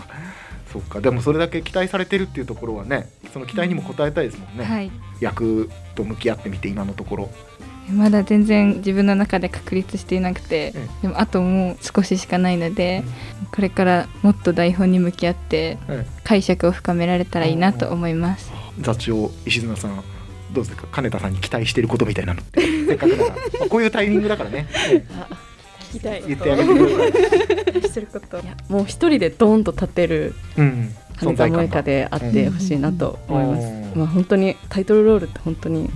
[0.72, 1.00] そっか。
[1.00, 4.92] でもそれだけ期待されてるっていうところはねその期待にも応えたいですもんね、はい。
[5.22, 7.30] 役と向き合ってみて今のところ
[7.92, 13.04] まだ全然自分の中で確立していなくて、えでもあともう少ししかないので、
[13.54, 18.52] これからもっと台本に向き合ってえ解釈を深められたらいいなと思います。
[18.80, 20.04] 座長石綱さん
[20.54, 20.88] どうですか？
[20.92, 22.42] 金田さんに期待してることみたいなの。
[22.42, 25.04] っ てせっかくだから、まあこういうタイミングだからね、え
[25.92, 26.24] 聞きたい。
[26.24, 33.92] え言ってあげてください、してることいやもう一人でドーンと立てるうん、金田萌香であってほしいなと思います、うん。
[33.96, 35.90] まあ本当にタイトルロールって本当に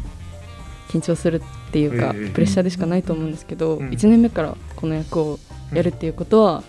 [0.90, 3.90] 緊張するっていうか、ええプレッシャーでしかないと思うんですけど、うん。
[3.90, 5.40] 1年目からこの役を
[5.74, 6.64] やるっていうことは、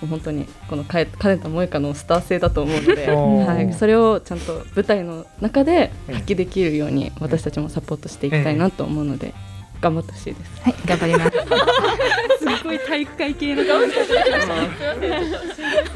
[0.00, 6.14] もう本当にこのかえ金田萌香のスター性だと思うので、 はい、それをちゃんと舞台の中でうん。
[6.14, 9.34] 発揮できるように私たちもサポートしていきたいなと思うので、
[9.80, 10.62] 頑張ってほしいです。
[10.62, 11.30] はい、頑張ります。
[12.58, 13.96] すごい体育会系の顔して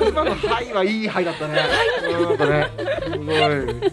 [0.09, 1.55] 今の「はい」はいい「はい」だったね。
[2.13, 2.67] なんかね、
[3.05, 3.37] すごい。
[3.37, 3.91] ね。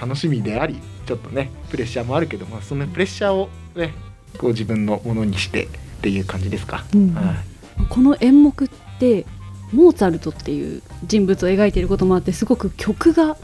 [0.00, 3.94] 楽しみであり、ちょっとね、プレッシャーもあるけども、そのプレッシャーをね、
[4.38, 5.68] こう自分のものにしてっ
[6.02, 6.84] ていう感じですか。
[6.94, 7.56] うんはい
[7.90, 9.26] この演目って
[9.72, 13.36] モーツァルトっていう人物を描いていることもあってすごく曲が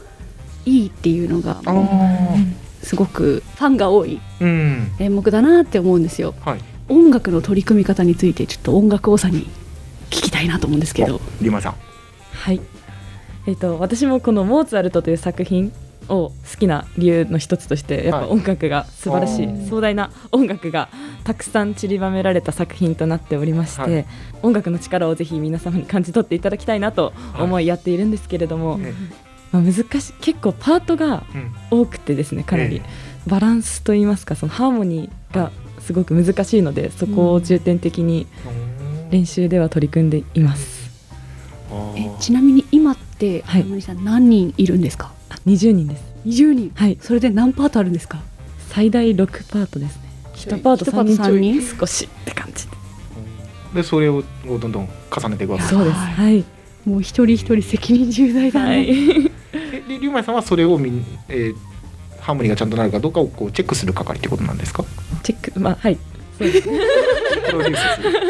[0.65, 2.35] いいっていうのがあ
[2.81, 6.59] すごくファンが多い演目だなって思うんですよはい。
[6.89, 9.43] 音楽の取り組み方についてちょっと音楽王さんに
[10.09, 11.75] 聞きたいなと思うんですけどリマさん。
[12.31, 12.59] はい、
[13.45, 15.71] えっと私もこの「モーツァルト」という作品
[16.09, 18.27] を好きな理由の一つとしてやっはい。
[18.27, 19.69] ぱ音楽が素晴らしい、あー。
[19.69, 20.89] 壮大な音楽が
[21.23, 24.05] たくさん散りばめられた作品となっておりまして、はい。
[24.41, 28.93] 音楽の力をぜひ皆様に感じ取っていただきたいなと思いやっているんですけれども、え
[29.51, 31.23] まあ、難しい結構パートが
[31.71, 32.81] うん、多くてですねかなり、え
[33.29, 38.27] バランスといいますかそのハーモニーがすごく難しいのでそこを重点的に
[39.11, 40.83] 練習では取り組んでいます。
[41.95, 43.63] えちなみに今ってはい。
[43.63, 45.11] 森さん何人いるんですか？
[45.13, 45.13] あ
[45.45, 46.03] 20人です。
[46.25, 46.71] 20人。
[46.75, 46.97] はい。
[47.01, 48.19] それで何パートあるんですか？
[48.69, 50.03] 最大6パートですね。
[50.35, 51.17] 1パート一パート3人。
[51.17, 51.61] 三人。
[51.79, 52.65] 少しって感じ。
[52.67, 55.63] でで、それをどんどん重ねていくわけ。
[55.63, 55.75] です。
[55.75, 55.95] そうです。
[55.97, 56.35] はい。
[56.35, 56.45] はい。
[56.85, 58.89] もう一人一人責任重大だね、はい。
[59.53, 61.55] え、りりゅうまいさんはそれをみん、えー
[62.19, 64.85] ハーモニーがちゃんとなるかどうかをこうチェックする係ってことなんですか？
[65.23, 65.97] チェックまあはい。
[66.37, 66.79] そうですね
[67.47, 67.77] プロデュー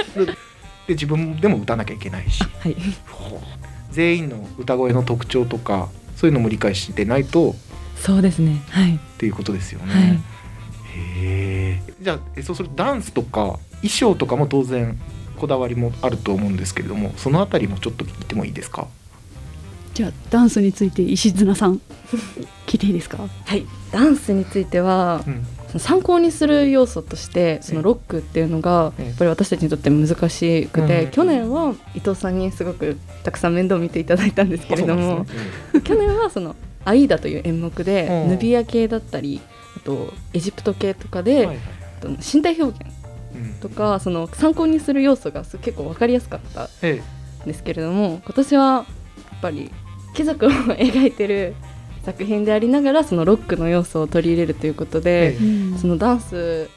[0.06, 0.26] スする。
[0.26, 0.38] でで
[0.89, 2.43] 自分でも歌わなきゃいけないし。
[2.60, 2.76] はい。
[3.91, 5.89] 全員の歌声の特徴とか
[6.23, 7.53] そういうのも理解してないと
[7.97, 9.93] そうですねはいっていうことですよね。
[9.93, 10.03] はい
[10.95, 11.93] へえ。
[12.01, 14.97] じゃあえそうするとダンスとか衣装とかも当然
[15.38, 18.88] こだわりもあると思うんですけれどもそのあたりもちょっと聞いてもいいですか？
[19.95, 21.81] じゃあダンスについて石綱さん
[22.67, 23.17] 聞いていいですか？
[23.45, 25.45] はい、ダンスについてはうん。
[25.79, 31.12] 参考にする要素としてそのロックっていうのがええやっぱり私たちにとって難しくて、うん。
[31.12, 35.25] 去年は伊藤さんにすごくたくさん面倒を見ていただいたんですけれども、
[35.83, 36.55] 去年はその
[36.86, 38.29] 「アイーダ」という演目でうん。
[38.31, 39.41] ヌビア系だったり
[39.77, 41.59] あとエジプト系とかうんで、
[42.33, 42.93] 身体表現
[43.36, 43.53] うん。
[43.62, 47.01] とかその参考にする要素がす結構分かりやすかったえ
[47.43, 48.86] んですけれども今年はやっ
[49.41, 49.71] ぱり
[50.13, 51.55] 貴族を描いてる
[52.05, 55.37] 作品でありながらそのロックの要素を取り入れるということで、え
[55.75, 55.77] え。
[55.77, 56.69] そのダンス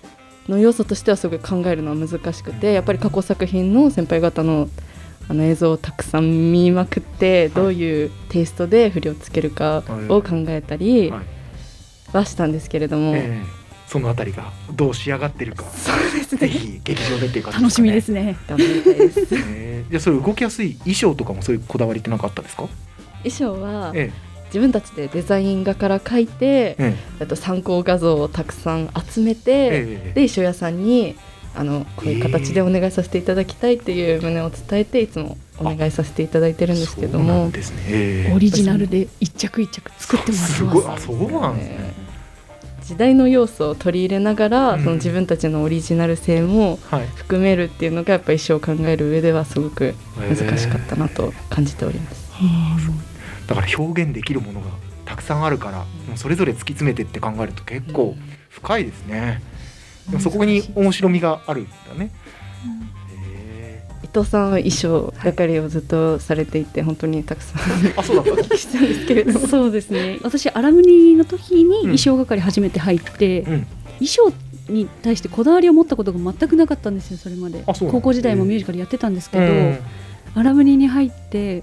[0.49, 4.69] の要素としてはすごい考えるのは難しくてやっぱり過去作品の先輩方の
[5.29, 11.13] あの映像をたくさん見まくってどういうテイストで振りをつけるかを考えたり
[12.13, 13.67] はしたんですけれども、ええ。
[13.89, 15.65] そのあたりがどう仕上がってるか。
[15.65, 18.23] そうですぜねひ劇場でっていう感じ楽しみですね。
[18.23, 19.21] ね頑張りたいです。
[19.35, 19.85] ええ。
[19.91, 22.69] じゃあそれ動きやすい衣装とかもそういうこだわりって何かあったんですか？
[23.25, 24.13] 衣装はえ
[24.57, 31.15] 自分たちでデザイン画から描いてええあと参考画像をたくさん集めて、ええで衣装屋さんに
[31.55, 37.83] あのこういう形でお願いさせていただきたいっていう旨を伝えていつもお願いさせていただいてるんですけどそうなもんですね。
[37.89, 41.95] ええオリジナルで一着一着作ってもらってますすごいあそうなんですね。
[42.83, 47.07] 時代の要素を取り入れながら、うんその自分たちのオリジナル性もはい。
[47.15, 52.27] 含めるっていうのがやっぱ衣装を考える上ではすごく難しかったなと感じております。
[53.47, 54.67] だから表現できるものが
[55.05, 58.17] たくさんあるから、もうそれぞれ突き詰めてって考えると結構
[58.49, 59.43] 深いですね。
[60.11, 62.11] でもそこに面白みがあるんだね。
[63.23, 68.57] へ伊藤さんは衣装係をずっとされていて本当にたくさんーあ、そうだったんです。
[68.59, 69.47] したんですけれども。
[69.47, 70.19] そうですね。
[70.23, 71.81] 私アラムニの時にうん。
[71.83, 73.67] 衣装係初めて入って、うん。
[73.99, 74.33] 衣装
[74.69, 77.63] に対してこだわりを持ったことが全くなかったんですよそれまで。
[77.67, 79.79] 高校時代もミュージカルやってたんですけど、うん。
[80.35, 81.63] 荒ムニに入って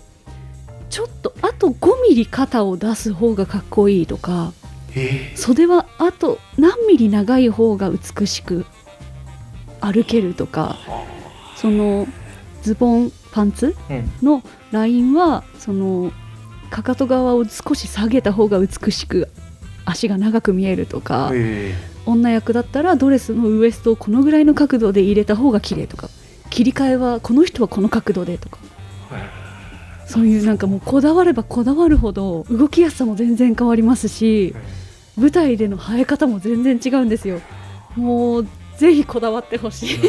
[0.94, 4.54] ちょっとあと5ミリ肩を出す方がかっこいいとか
[5.36, 8.68] 袖はあと何ミリ長い方が美しく
[9.82, 10.78] 歩けるとか
[11.56, 12.06] その
[12.62, 14.12] ズボンパンツうん。
[14.22, 16.12] のラインはその
[16.70, 19.30] かかと側を少し下げた方が美しく
[19.86, 21.74] 足が長く見えるとかへ
[22.06, 26.12] 女役だったらドレスのウエストをこのぐらいの角度で入れた方が綺麗とか
[26.52, 28.60] 切り替えはこの人はこの角度でとか
[30.08, 34.56] そういうなんかもうこだわればこだわるほど動きやすさも全然変わりますし
[35.18, 37.40] 舞台での生え方も全然違うんですよ。
[37.96, 39.90] もうぜひこだわってほしい。
[39.96, 40.00] い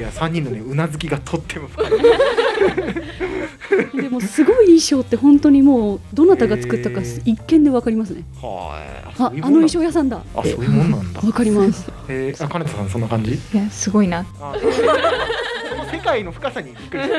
[0.00, 1.68] や3人のねうなずきがとっても。
[1.68, 1.82] 深
[3.98, 8.22] いでもすごい衣装って本当にもうどなたが作ったか一見でわかりますね。
[8.40, 8.80] は
[9.18, 9.22] い。
[9.22, 10.22] ああの衣装屋さんだ。
[10.34, 11.20] あそういうもんなんだ。
[11.20, 11.90] わかります。
[12.08, 13.32] えー、あ金田さんそんな感じ？
[13.34, 14.24] いやすごいな。
[14.40, 17.16] あその世界の深さにびっくりした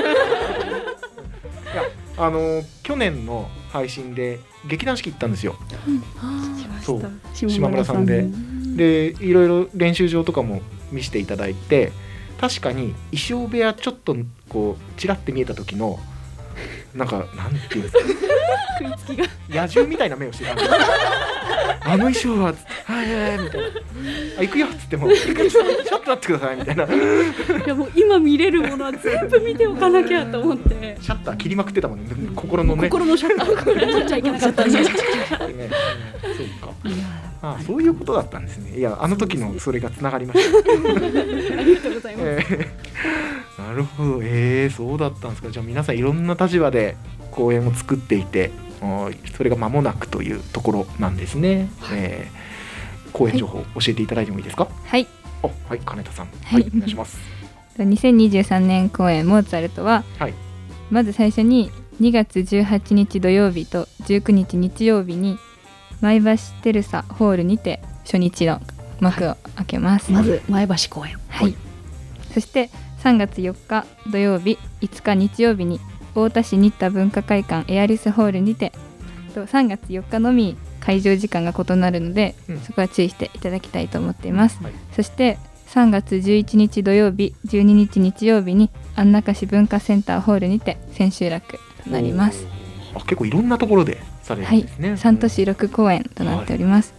[2.18, 5.56] あの去年の配信で劇団四季行ったんですよ。
[6.82, 7.50] そう。
[7.50, 8.28] 島村さんで。
[8.76, 9.16] で。
[9.20, 10.62] いろいろ練習場とかも
[10.92, 11.92] 見せていただいて
[12.40, 14.16] 確かに衣装部屋ちょっと
[14.50, 16.00] こうちらって見えた時の
[16.96, 18.00] なんかなんていうんですか
[18.80, 19.26] 食いつきが。
[19.64, 20.76] 野獣みたいな目をしてたんですよ
[21.88, 23.68] あの衣装はつって「はいはいはい」みたいな
[24.40, 26.84] 「あ行くよ」っつっても「ちょっと待ってください」みたいな。
[26.86, 26.88] い
[27.68, 30.98] やもう今見れるものは全部見ておかなきゃと思って。
[31.02, 32.10] シャッター切りまくってたもんね。
[32.36, 32.90] 心のね。
[32.90, 33.64] 心のシャッター。
[33.64, 34.86] 取っちゃいけなかったそうか
[37.42, 38.80] あそういうことだったんですね。
[38.80, 40.58] いやあの時のそれがつながりました、
[41.60, 43.35] ありがとうございます、えー
[43.66, 44.20] なるほど。
[44.24, 45.50] えー、そうだったんですか。
[45.50, 46.96] じゃあ皆さんいろんな立場で
[47.32, 48.52] 公演を作っていて
[49.36, 52.46] それが間もなくというところなんですね、えー
[53.16, 55.08] 公演情報教えていただいてもいいですか、はい。
[55.42, 56.26] あはい金田さん。
[56.26, 56.62] はい。
[56.64, 57.18] はい、お願いします。
[57.78, 60.34] 2023年公演モーツァルトは、はい。
[60.92, 65.38] まず最初に2月18日土曜日と19日日曜日に
[66.02, 68.62] 前橋テルサホールにて初日の
[69.00, 71.56] 幕を開けます、まず前橋公園はい、
[72.34, 72.70] そして
[73.06, 78.72] 3月4日土曜日5日日曜日に太田市新田文化会館エアリスホールにて
[79.36, 82.60] と3月4日のみ会場時間が異なるので、うん。
[82.62, 84.74] そこは注意していただきたいと思っています、はい。
[84.96, 85.38] そして
[85.68, 92.48] 3月11日土曜日12日日曜日に安中市文化センターホールにて千秋楽となります。
[92.96, 96.96] あ結構いろんなところでされるはいんですね、3都市6公演となっております、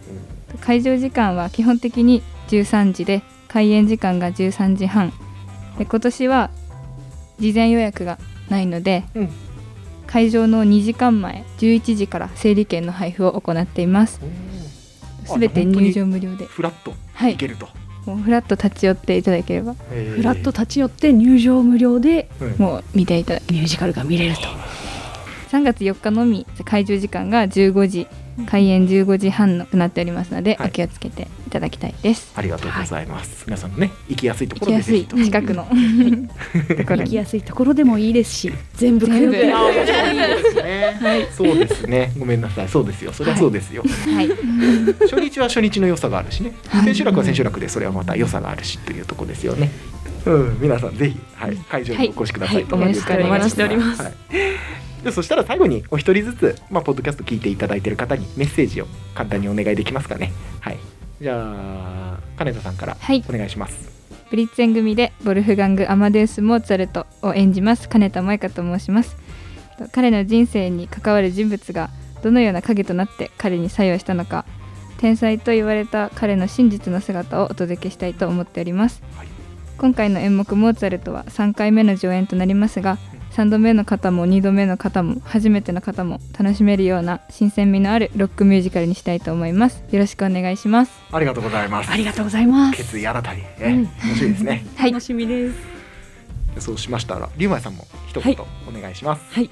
[0.61, 5.12] 会場時間は基本的に13時で開演時間が13時半
[5.79, 6.51] で今年は
[7.39, 9.29] 事前予約がないので、うん。
[10.07, 14.21] 会場の2時間前11時から整理券の配布を行っています。
[15.27, 16.47] すべて入場無料で。
[16.47, 17.35] フラットはい。
[17.35, 17.69] いけると、
[18.07, 19.75] もうフラッと立ち寄っていただければ。
[19.91, 20.17] えー。
[20.17, 22.57] フラッと立ち寄って入場無料でうん。
[22.59, 24.43] もう見ていただけミュージカルが見れると。
[25.51, 28.07] 3月4日のみ会場時間が15時
[28.47, 30.69] 開演15時半となっておりますので、はい。
[30.69, 31.23] お気をつけて。
[31.45, 32.33] いただきたいです。
[32.37, 34.92] ありがとうございます、皆さんのね行きやすいところ行きやすい。
[34.92, 35.66] でぜひと近くの。
[35.73, 39.21] 行きやすいところでもいいですし 全部通って。
[39.21, 42.12] 全部あもちろんですね、そうですね。
[42.19, 42.69] ごめんなさい。
[42.69, 43.12] そうですよ。
[43.12, 44.29] それはそうですよ、はい。
[45.09, 46.85] 初日は初日の良さがあるしね、はい。
[46.85, 49.71] 千秋楽は千秋楽でそれはまた良さがあるしというところですよね。
[50.27, 52.64] うん、皆さんぜひ、はい、会場にお越しください、はい。
[52.64, 52.71] はい。
[52.71, 54.03] というところでお待ちしております。
[54.03, 54.12] はい。
[55.07, 60.33] でそしたら最後にお一人ずつ、まあ、ポッドキャスト聞いていただいている方にメッセージを簡単にお願いできますかね。
[60.61, 60.79] はい、
[61.20, 63.24] じゃあ金田さんからはい。
[63.29, 63.90] お願いします。
[64.31, 67.88] ブリッツェン組でボルフガング・アマデウス・モーツァルトを演じます。
[67.88, 69.16] 金田萌香と申します。
[69.79, 71.90] と彼の人生に関わる人物が
[72.22, 74.44] どのような影となって彼に作用したのか
[74.98, 79.29] 天才と言われた彼の真実の姿をお届けしたいと思っております、はい。
[79.79, 82.98] 今回の演目「モーツァルト」は3回目の上演となりますが
[83.37, 91.90] 3度目の方も2度目の方も初めての方も楽しめるような新鮮味のあるロックミュージカルにしたいと思いますよろしくお願いしますありがとうございます。
[91.90, 94.66] ありがとうございます決意新たに、ねうん 楽しみですね。
[94.77, 95.77] はい楽しみです
[96.61, 99.22] そうしましたら、リュウマイさんも一言お願いします。
[99.30, 99.51] はい。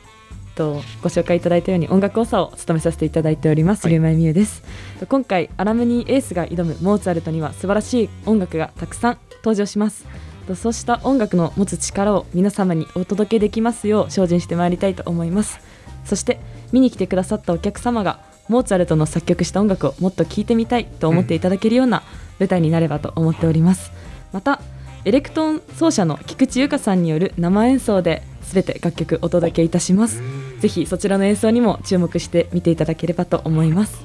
[0.55, 4.63] とご紹介いただいたように音楽補佐を務めさせていただいております、はいリュウマイミュウです。
[4.99, 10.07] と今回アラムニーエースが挑むモーツァルトには素晴らしい音楽がたくさん登場します。
[10.45, 15.59] とそうした音楽の持つ力を皆様にお届けできますよう精進してまいりたいと思います。
[16.05, 16.39] そして
[16.73, 22.03] 見に来てくださったお客様がモーツァルトの作曲した音楽をもっと聴いてみたいと思っていただけるような
[22.39, 23.91] 舞台になればと思っております。
[24.33, 24.61] また
[25.05, 30.23] エレクトーン奏者の菊池優香さんによる生演奏で全て楽曲お届けいたします。
[30.61, 34.03] ぜひそちらの演奏にも注目して見ていただければと思います。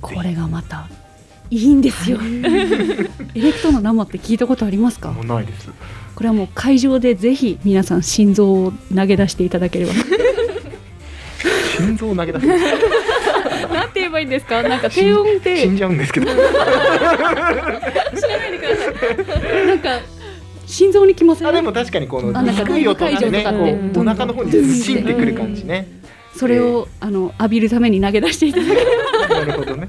[0.00, 0.88] これがまた
[1.50, 2.18] いいんですよ。
[2.20, 5.12] エレクトーンの生って聞いたことありますか？
[5.12, 5.68] もうないです。
[6.14, 9.92] これはもう会場でぜひ皆さん心臓を投げ出していただければ。
[11.76, 12.46] 心臓を投げ出す？
[13.72, 14.62] なんて言えばいいんですか？
[14.62, 16.26] なんか低音死でんじゃうんですけど。
[16.26, 16.34] な
[19.74, 20.00] んか
[20.66, 21.48] 心臓にきません？
[21.48, 23.44] あでも確かにこのあなんか低い音でね
[23.94, 25.86] こお腹の方にズシンってくる感じね。
[26.36, 28.86] それをあの浴びるために投げ出していただけれ
[29.28, 29.34] ば。
[29.40, 29.88] なるほどね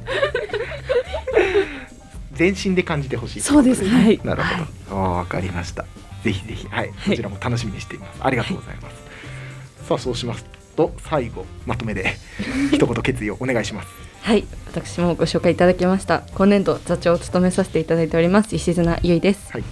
[2.35, 3.41] 全身で感じてほしい。
[3.41, 3.89] そうですね。
[3.89, 5.85] はいなるほど、ああわかりました。
[6.23, 6.67] ぜひぜひ。
[6.67, 6.89] はい。
[6.89, 12.17] こちらも楽しみにしています、ありがとうございます、さあそうしますと最後まとめで
[12.71, 13.87] 一言決意をお願いします。
[14.21, 14.43] はい。
[14.67, 16.23] 私もご紹介いただきました。
[16.33, 19.63] 今年度座長を務めさせていただいております石綱ゆいです、はい。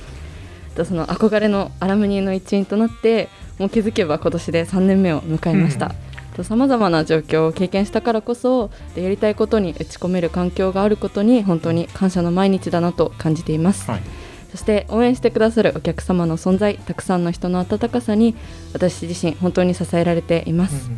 [0.76, 5.93] とその憧れのアラムニの一員となってもう気づけば今年で3年目を迎えました、
[6.41, 14.01] さまざまな状況を経験したからこそでやりたいことに打ち込める環境があることに本当に感謝の毎日だなと感じています、はい。
[14.49, 18.36] そして応援してくださるお客様の存在たくさんの人の温かさに
[18.71, 20.91] 私自身本当に支えられています、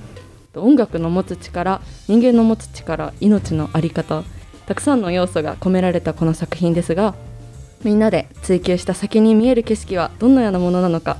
[0.56, 4.24] 音楽の持つ力人間の持つ力命の在り方
[4.66, 7.16] たくさんの要素が込められたこの作品ですが
[7.84, 11.18] みんなで追求した先に見える景色はどのようなものなのか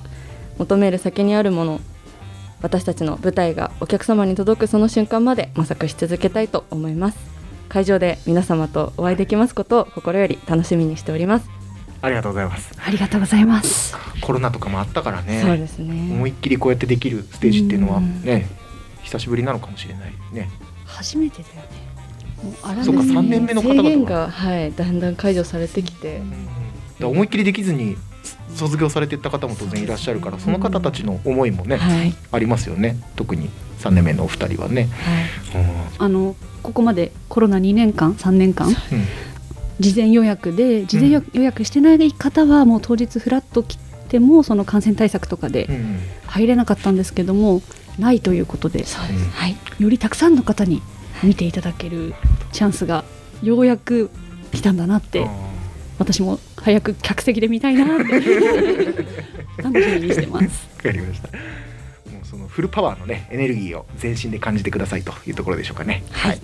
[0.58, 1.80] 求める先にあるもの
[2.66, 7.18] 私たちの舞台がお客様に届くその瞬間まで模索し続けたいと思います。
[7.70, 11.48] 会場で皆様とお会いできますことを心より楽しみにしております、
[12.02, 12.76] ありがとうございます。
[12.84, 13.96] ありがとうございます。
[14.20, 15.44] コロナとかもあったからね。
[15.46, 18.24] そうです思ねいっきりこうやってできるステージっていうのはうん。
[18.24, 18.48] ね
[19.04, 20.50] 久しぶりなのかもしれないね。
[20.86, 21.62] 初めてだよね。
[22.44, 26.30] もうあらそうかめ3年目の方制限々がが、はい、だんだん解除されてきて、だか
[27.02, 27.96] ら思いっきりできずに
[28.56, 32.98] 卒業されていった方も当然いらっしゃるからその方たちの思いもね、はい、ありますよね。
[33.16, 33.50] 特に
[33.80, 34.90] 3年目のお二人はね、
[36.00, 38.74] あのここまでコロナ2年間3年間うん。
[39.78, 43.78] 事前予約で事前予予約してない方はもう当日フラッと来
[44.08, 46.00] てもその感染対策とかでうん。
[46.28, 47.62] 入れなかったんですけども
[48.00, 48.84] ないということで
[49.32, 50.82] はい、よりたくさんの方に
[51.24, 52.14] 見ていただける
[52.52, 53.06] チャンスが
[53.42, 54.10] ようやく
[54.52, 55.30] 来たんだなってあ
[56.00, 58.04] 私も早く客席で見たいなって。
[59.62, 60.68] 楽しみにしてます。
[60.82, 61.28] ーわかりました。
[61.28, 66.04] もうそのフルパワーのねエネルギーを全身で感じてくださいというところでしょうかね。
[66.10, 66.42] はい。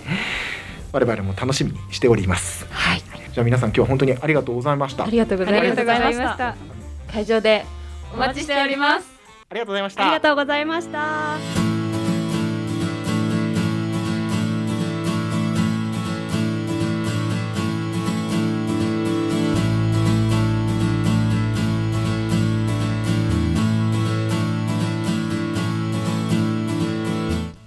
[0.92, 2.68] 我々も楽しみにしております。
[2.70, 3.02] はい、
[3.34, 5.06] じゃあ皆さん今日は本当にありがとうございました。
[5.06, 6.56] ありがとうございますありがとうございました。
[7.12, 7.66] 会場で
[8.14, 9.08] お待ちしております。
[9.50, 10.04] ありがとうございました。
[10.04, 11.61] ありがとうございました。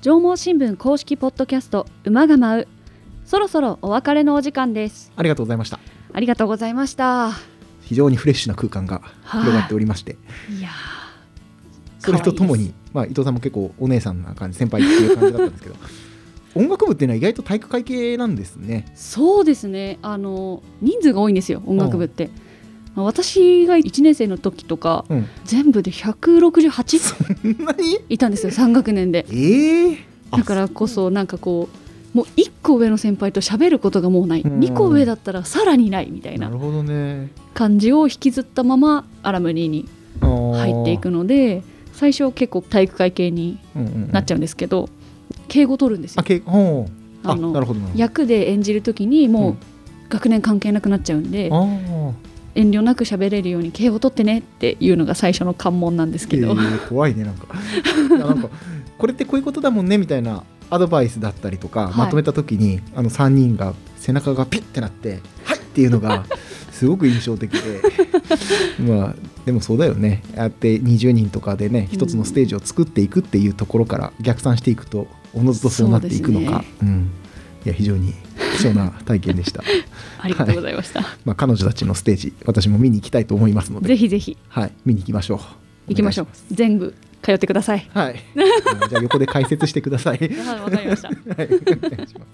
[0.05, 2.68] 上毛新聞公式ポッドキャスト馬が舞う。
[3.24, 5.11] そろそろお別れのお時間です。
[5.16, 5.80] ありがとうございました。
[6.12, 7.30] ありがとうございました。
[7.80, 10.18] 非常にフレッシュな空間が広がっておりまして、
[10.59, 10.68] いや
[12.00, 15.76] それとともにまあ、伊藤さんも結構お姉さんな感じ先輩っていう感じだったんですけど
[16.55, 18.84] 音楽部っていうのは意外と体育会系なんですね。
[18.88, 19.98] ーそうですね。
[20.02, 22.43] あの人数が多いんですよ音楽部って、まあ
[22.97, 25.26] 私が1年生の時とかうん。
[25.45, 27.16] 全部で168そ
[27.47, 27.99] んなに？
[28.09, 29.26] いたんですよ3学年で。
[29.30, 29.99] ええ
[30.30, 34.42] だからこそなんかこうもう1個上の先輩と喋ることがもうない。
[34.42, 34.61] うん。
[34.61, 36.47] 2個上だったらさらにないみたいな。
[36.47, 37.30] なるほどね。
[37.55, 39.88] 感じを引きずったままアラムニーに
[40.20, 43.59] 入っていくので最初結構体育会系に
[44.12, 44.88] なっちゃううんですけど
[45.49, 46.24] 敬語取るんですよ。
[47.26, 47.55] あの
[47.97, 49.55] 役で演じる時にもうん。
[49.55, 49.57] う
[50.11, 52.12] 学年関係なくなっちゃうんで、あー
[52.55, 57.46] 遠慮なく喋れるように敬語取ってねっていうのが最初の関門なんですけど、えー怖いねなんか。
[58.16, 58.48] なんか
[58.98, 61.94] これってこういうことだもんねみたいなアドバイスだったりとか、はい。
[61.94, 66.24] まとめた時にあの3人が背中がピッてなって「はい!」っていうのが
[66.70, 67.80] すごく印象的で。
[68.80, 70.22] まあでもそうだよね。
[70.36, 76.46] ああやって20人とかでね一つのステージを作っていくっていうところから逆算していくとおのずとそうなっていくのか。
[76.46, 77.11] そうですうん、
[77.65, 78.12] いや非常に
[78.57, 79.62] 貴重な体験でした。
[80.21, 83.89] ありがとうございました、まあ彼女たちのステージ私も見に行きたいと思いますので。
[83.89, 84.37] ぜひぜひ。
[84.49, 84.73] はい。
[84.85, 85.39] 見に行きましょう。
[85.89, 86.27] 行きましょう。
[86.51, 87.89] 全部通ってください。
[87.93, 88.21] はい。
[88.91, 90.19] じゃあ横で解説してください。
[90.39, 91.09] はいわかりました。
[91.09, 91.39] はい、お願
[92.05, 92.27] いします。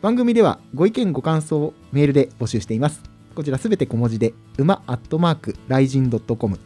[0.00, 3.00] 番組ではご意見ご感想をメールで募集しています。
[3.34, 6.58] こちらすべて小文字で、馬アットマーク、ライジン .com、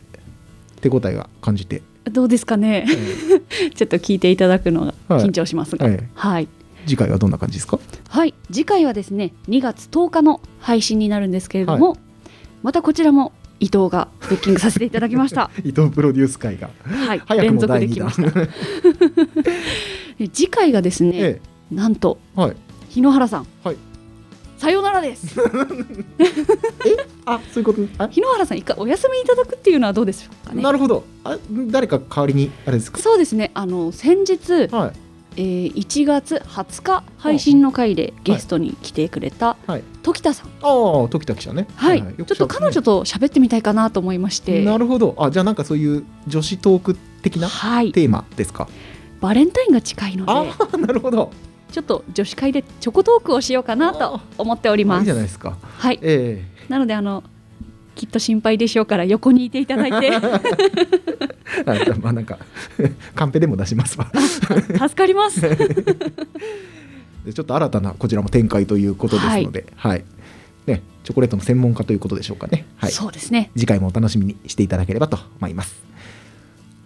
[0.82, 2.86] 手応えが感じて、どうですかね。
[3.76, 5.26] ちょっと聞いていただくのがはい。
[5.26, 5.86] 緊張しますが。
[5.86, 6.48] はいはい
[6.90, 7.80] 次回はどんな感じですか？
[8.10, 11.98] はい、次回はですね2月10日の配信になるんですけれども、
[12.64, 15.52] またこちらも伊藤がブッキングさせていただきました。
[15.64, 16.70] 伊藤プロデュース会が。
[16.84, 19.42] はい、連も第2続できま弾した。
[20.20, 22.56] で次回がですね、えなんとえはい。
[22.90, 23.76] 日野原さん、はい。
[24.58, 25.40] さようならです。
[27.26, 27.82] あそういうこと？
[28.04, 28.08] あ？
[28.10, 30.62] 日野原さん一回お休みいただくっていうのはどうでしょうかね。
[30.64, 31.06] なるほど。
[31.24, 31.38] あ
[31.68, 33.00] 誰か代わりにあれですか？
[33.00, 33.52] そうですね。
[33.54, 35.09] あの先日、はい
[35.40, 39.84] えー1月20日配信の回でゲストに来てくれたはい。
[40.04, 41.66] 時田さん、ああ時田記者ね。
[41.76, 45.16] はい、よくちょっと彼女と喋ってみたいかなと思いまして、なるほど。
[45.18, 48.68] あじゃあなんかそういう女子トーク的なはい、テーマですか？
[49.22, 50.32] バレンタインが近いので。
[50.32, 51.32] ああなるほど。
[51.72, 55.06] ちょっと女子会でチョコトークをしようかなと思っておりいいます。
[55.06, 55.56] じゃないですか。
[55.62, 56.44] はい、え。
[56.68, 57.24] なのであの
[58.00, 60.22] きっと心配でしょうから横にいていただいてえあ
[62.02, 62.40] まあなんか
[63.14, 65.42] カンペでも出しますわ助かります。
[67.26, 70.06] でちょっと新たなこちらも展開ということですので、はい
[70.66, 73.52] ね、チョコレートの専門家ということでしょうかね、はい、そうですね。
[73.58, 75.84] 次回もお楽しみにしていただければと思います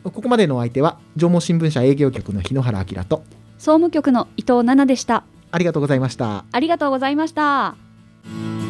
[0.03, 3.23] ここまでのお相手は縄文新聞社営業局の日野原明と
[3.59, 5.25] 総務局の伊藤奈々でした。
[5.51, 8.62] ありがとうございましたありがとうございました。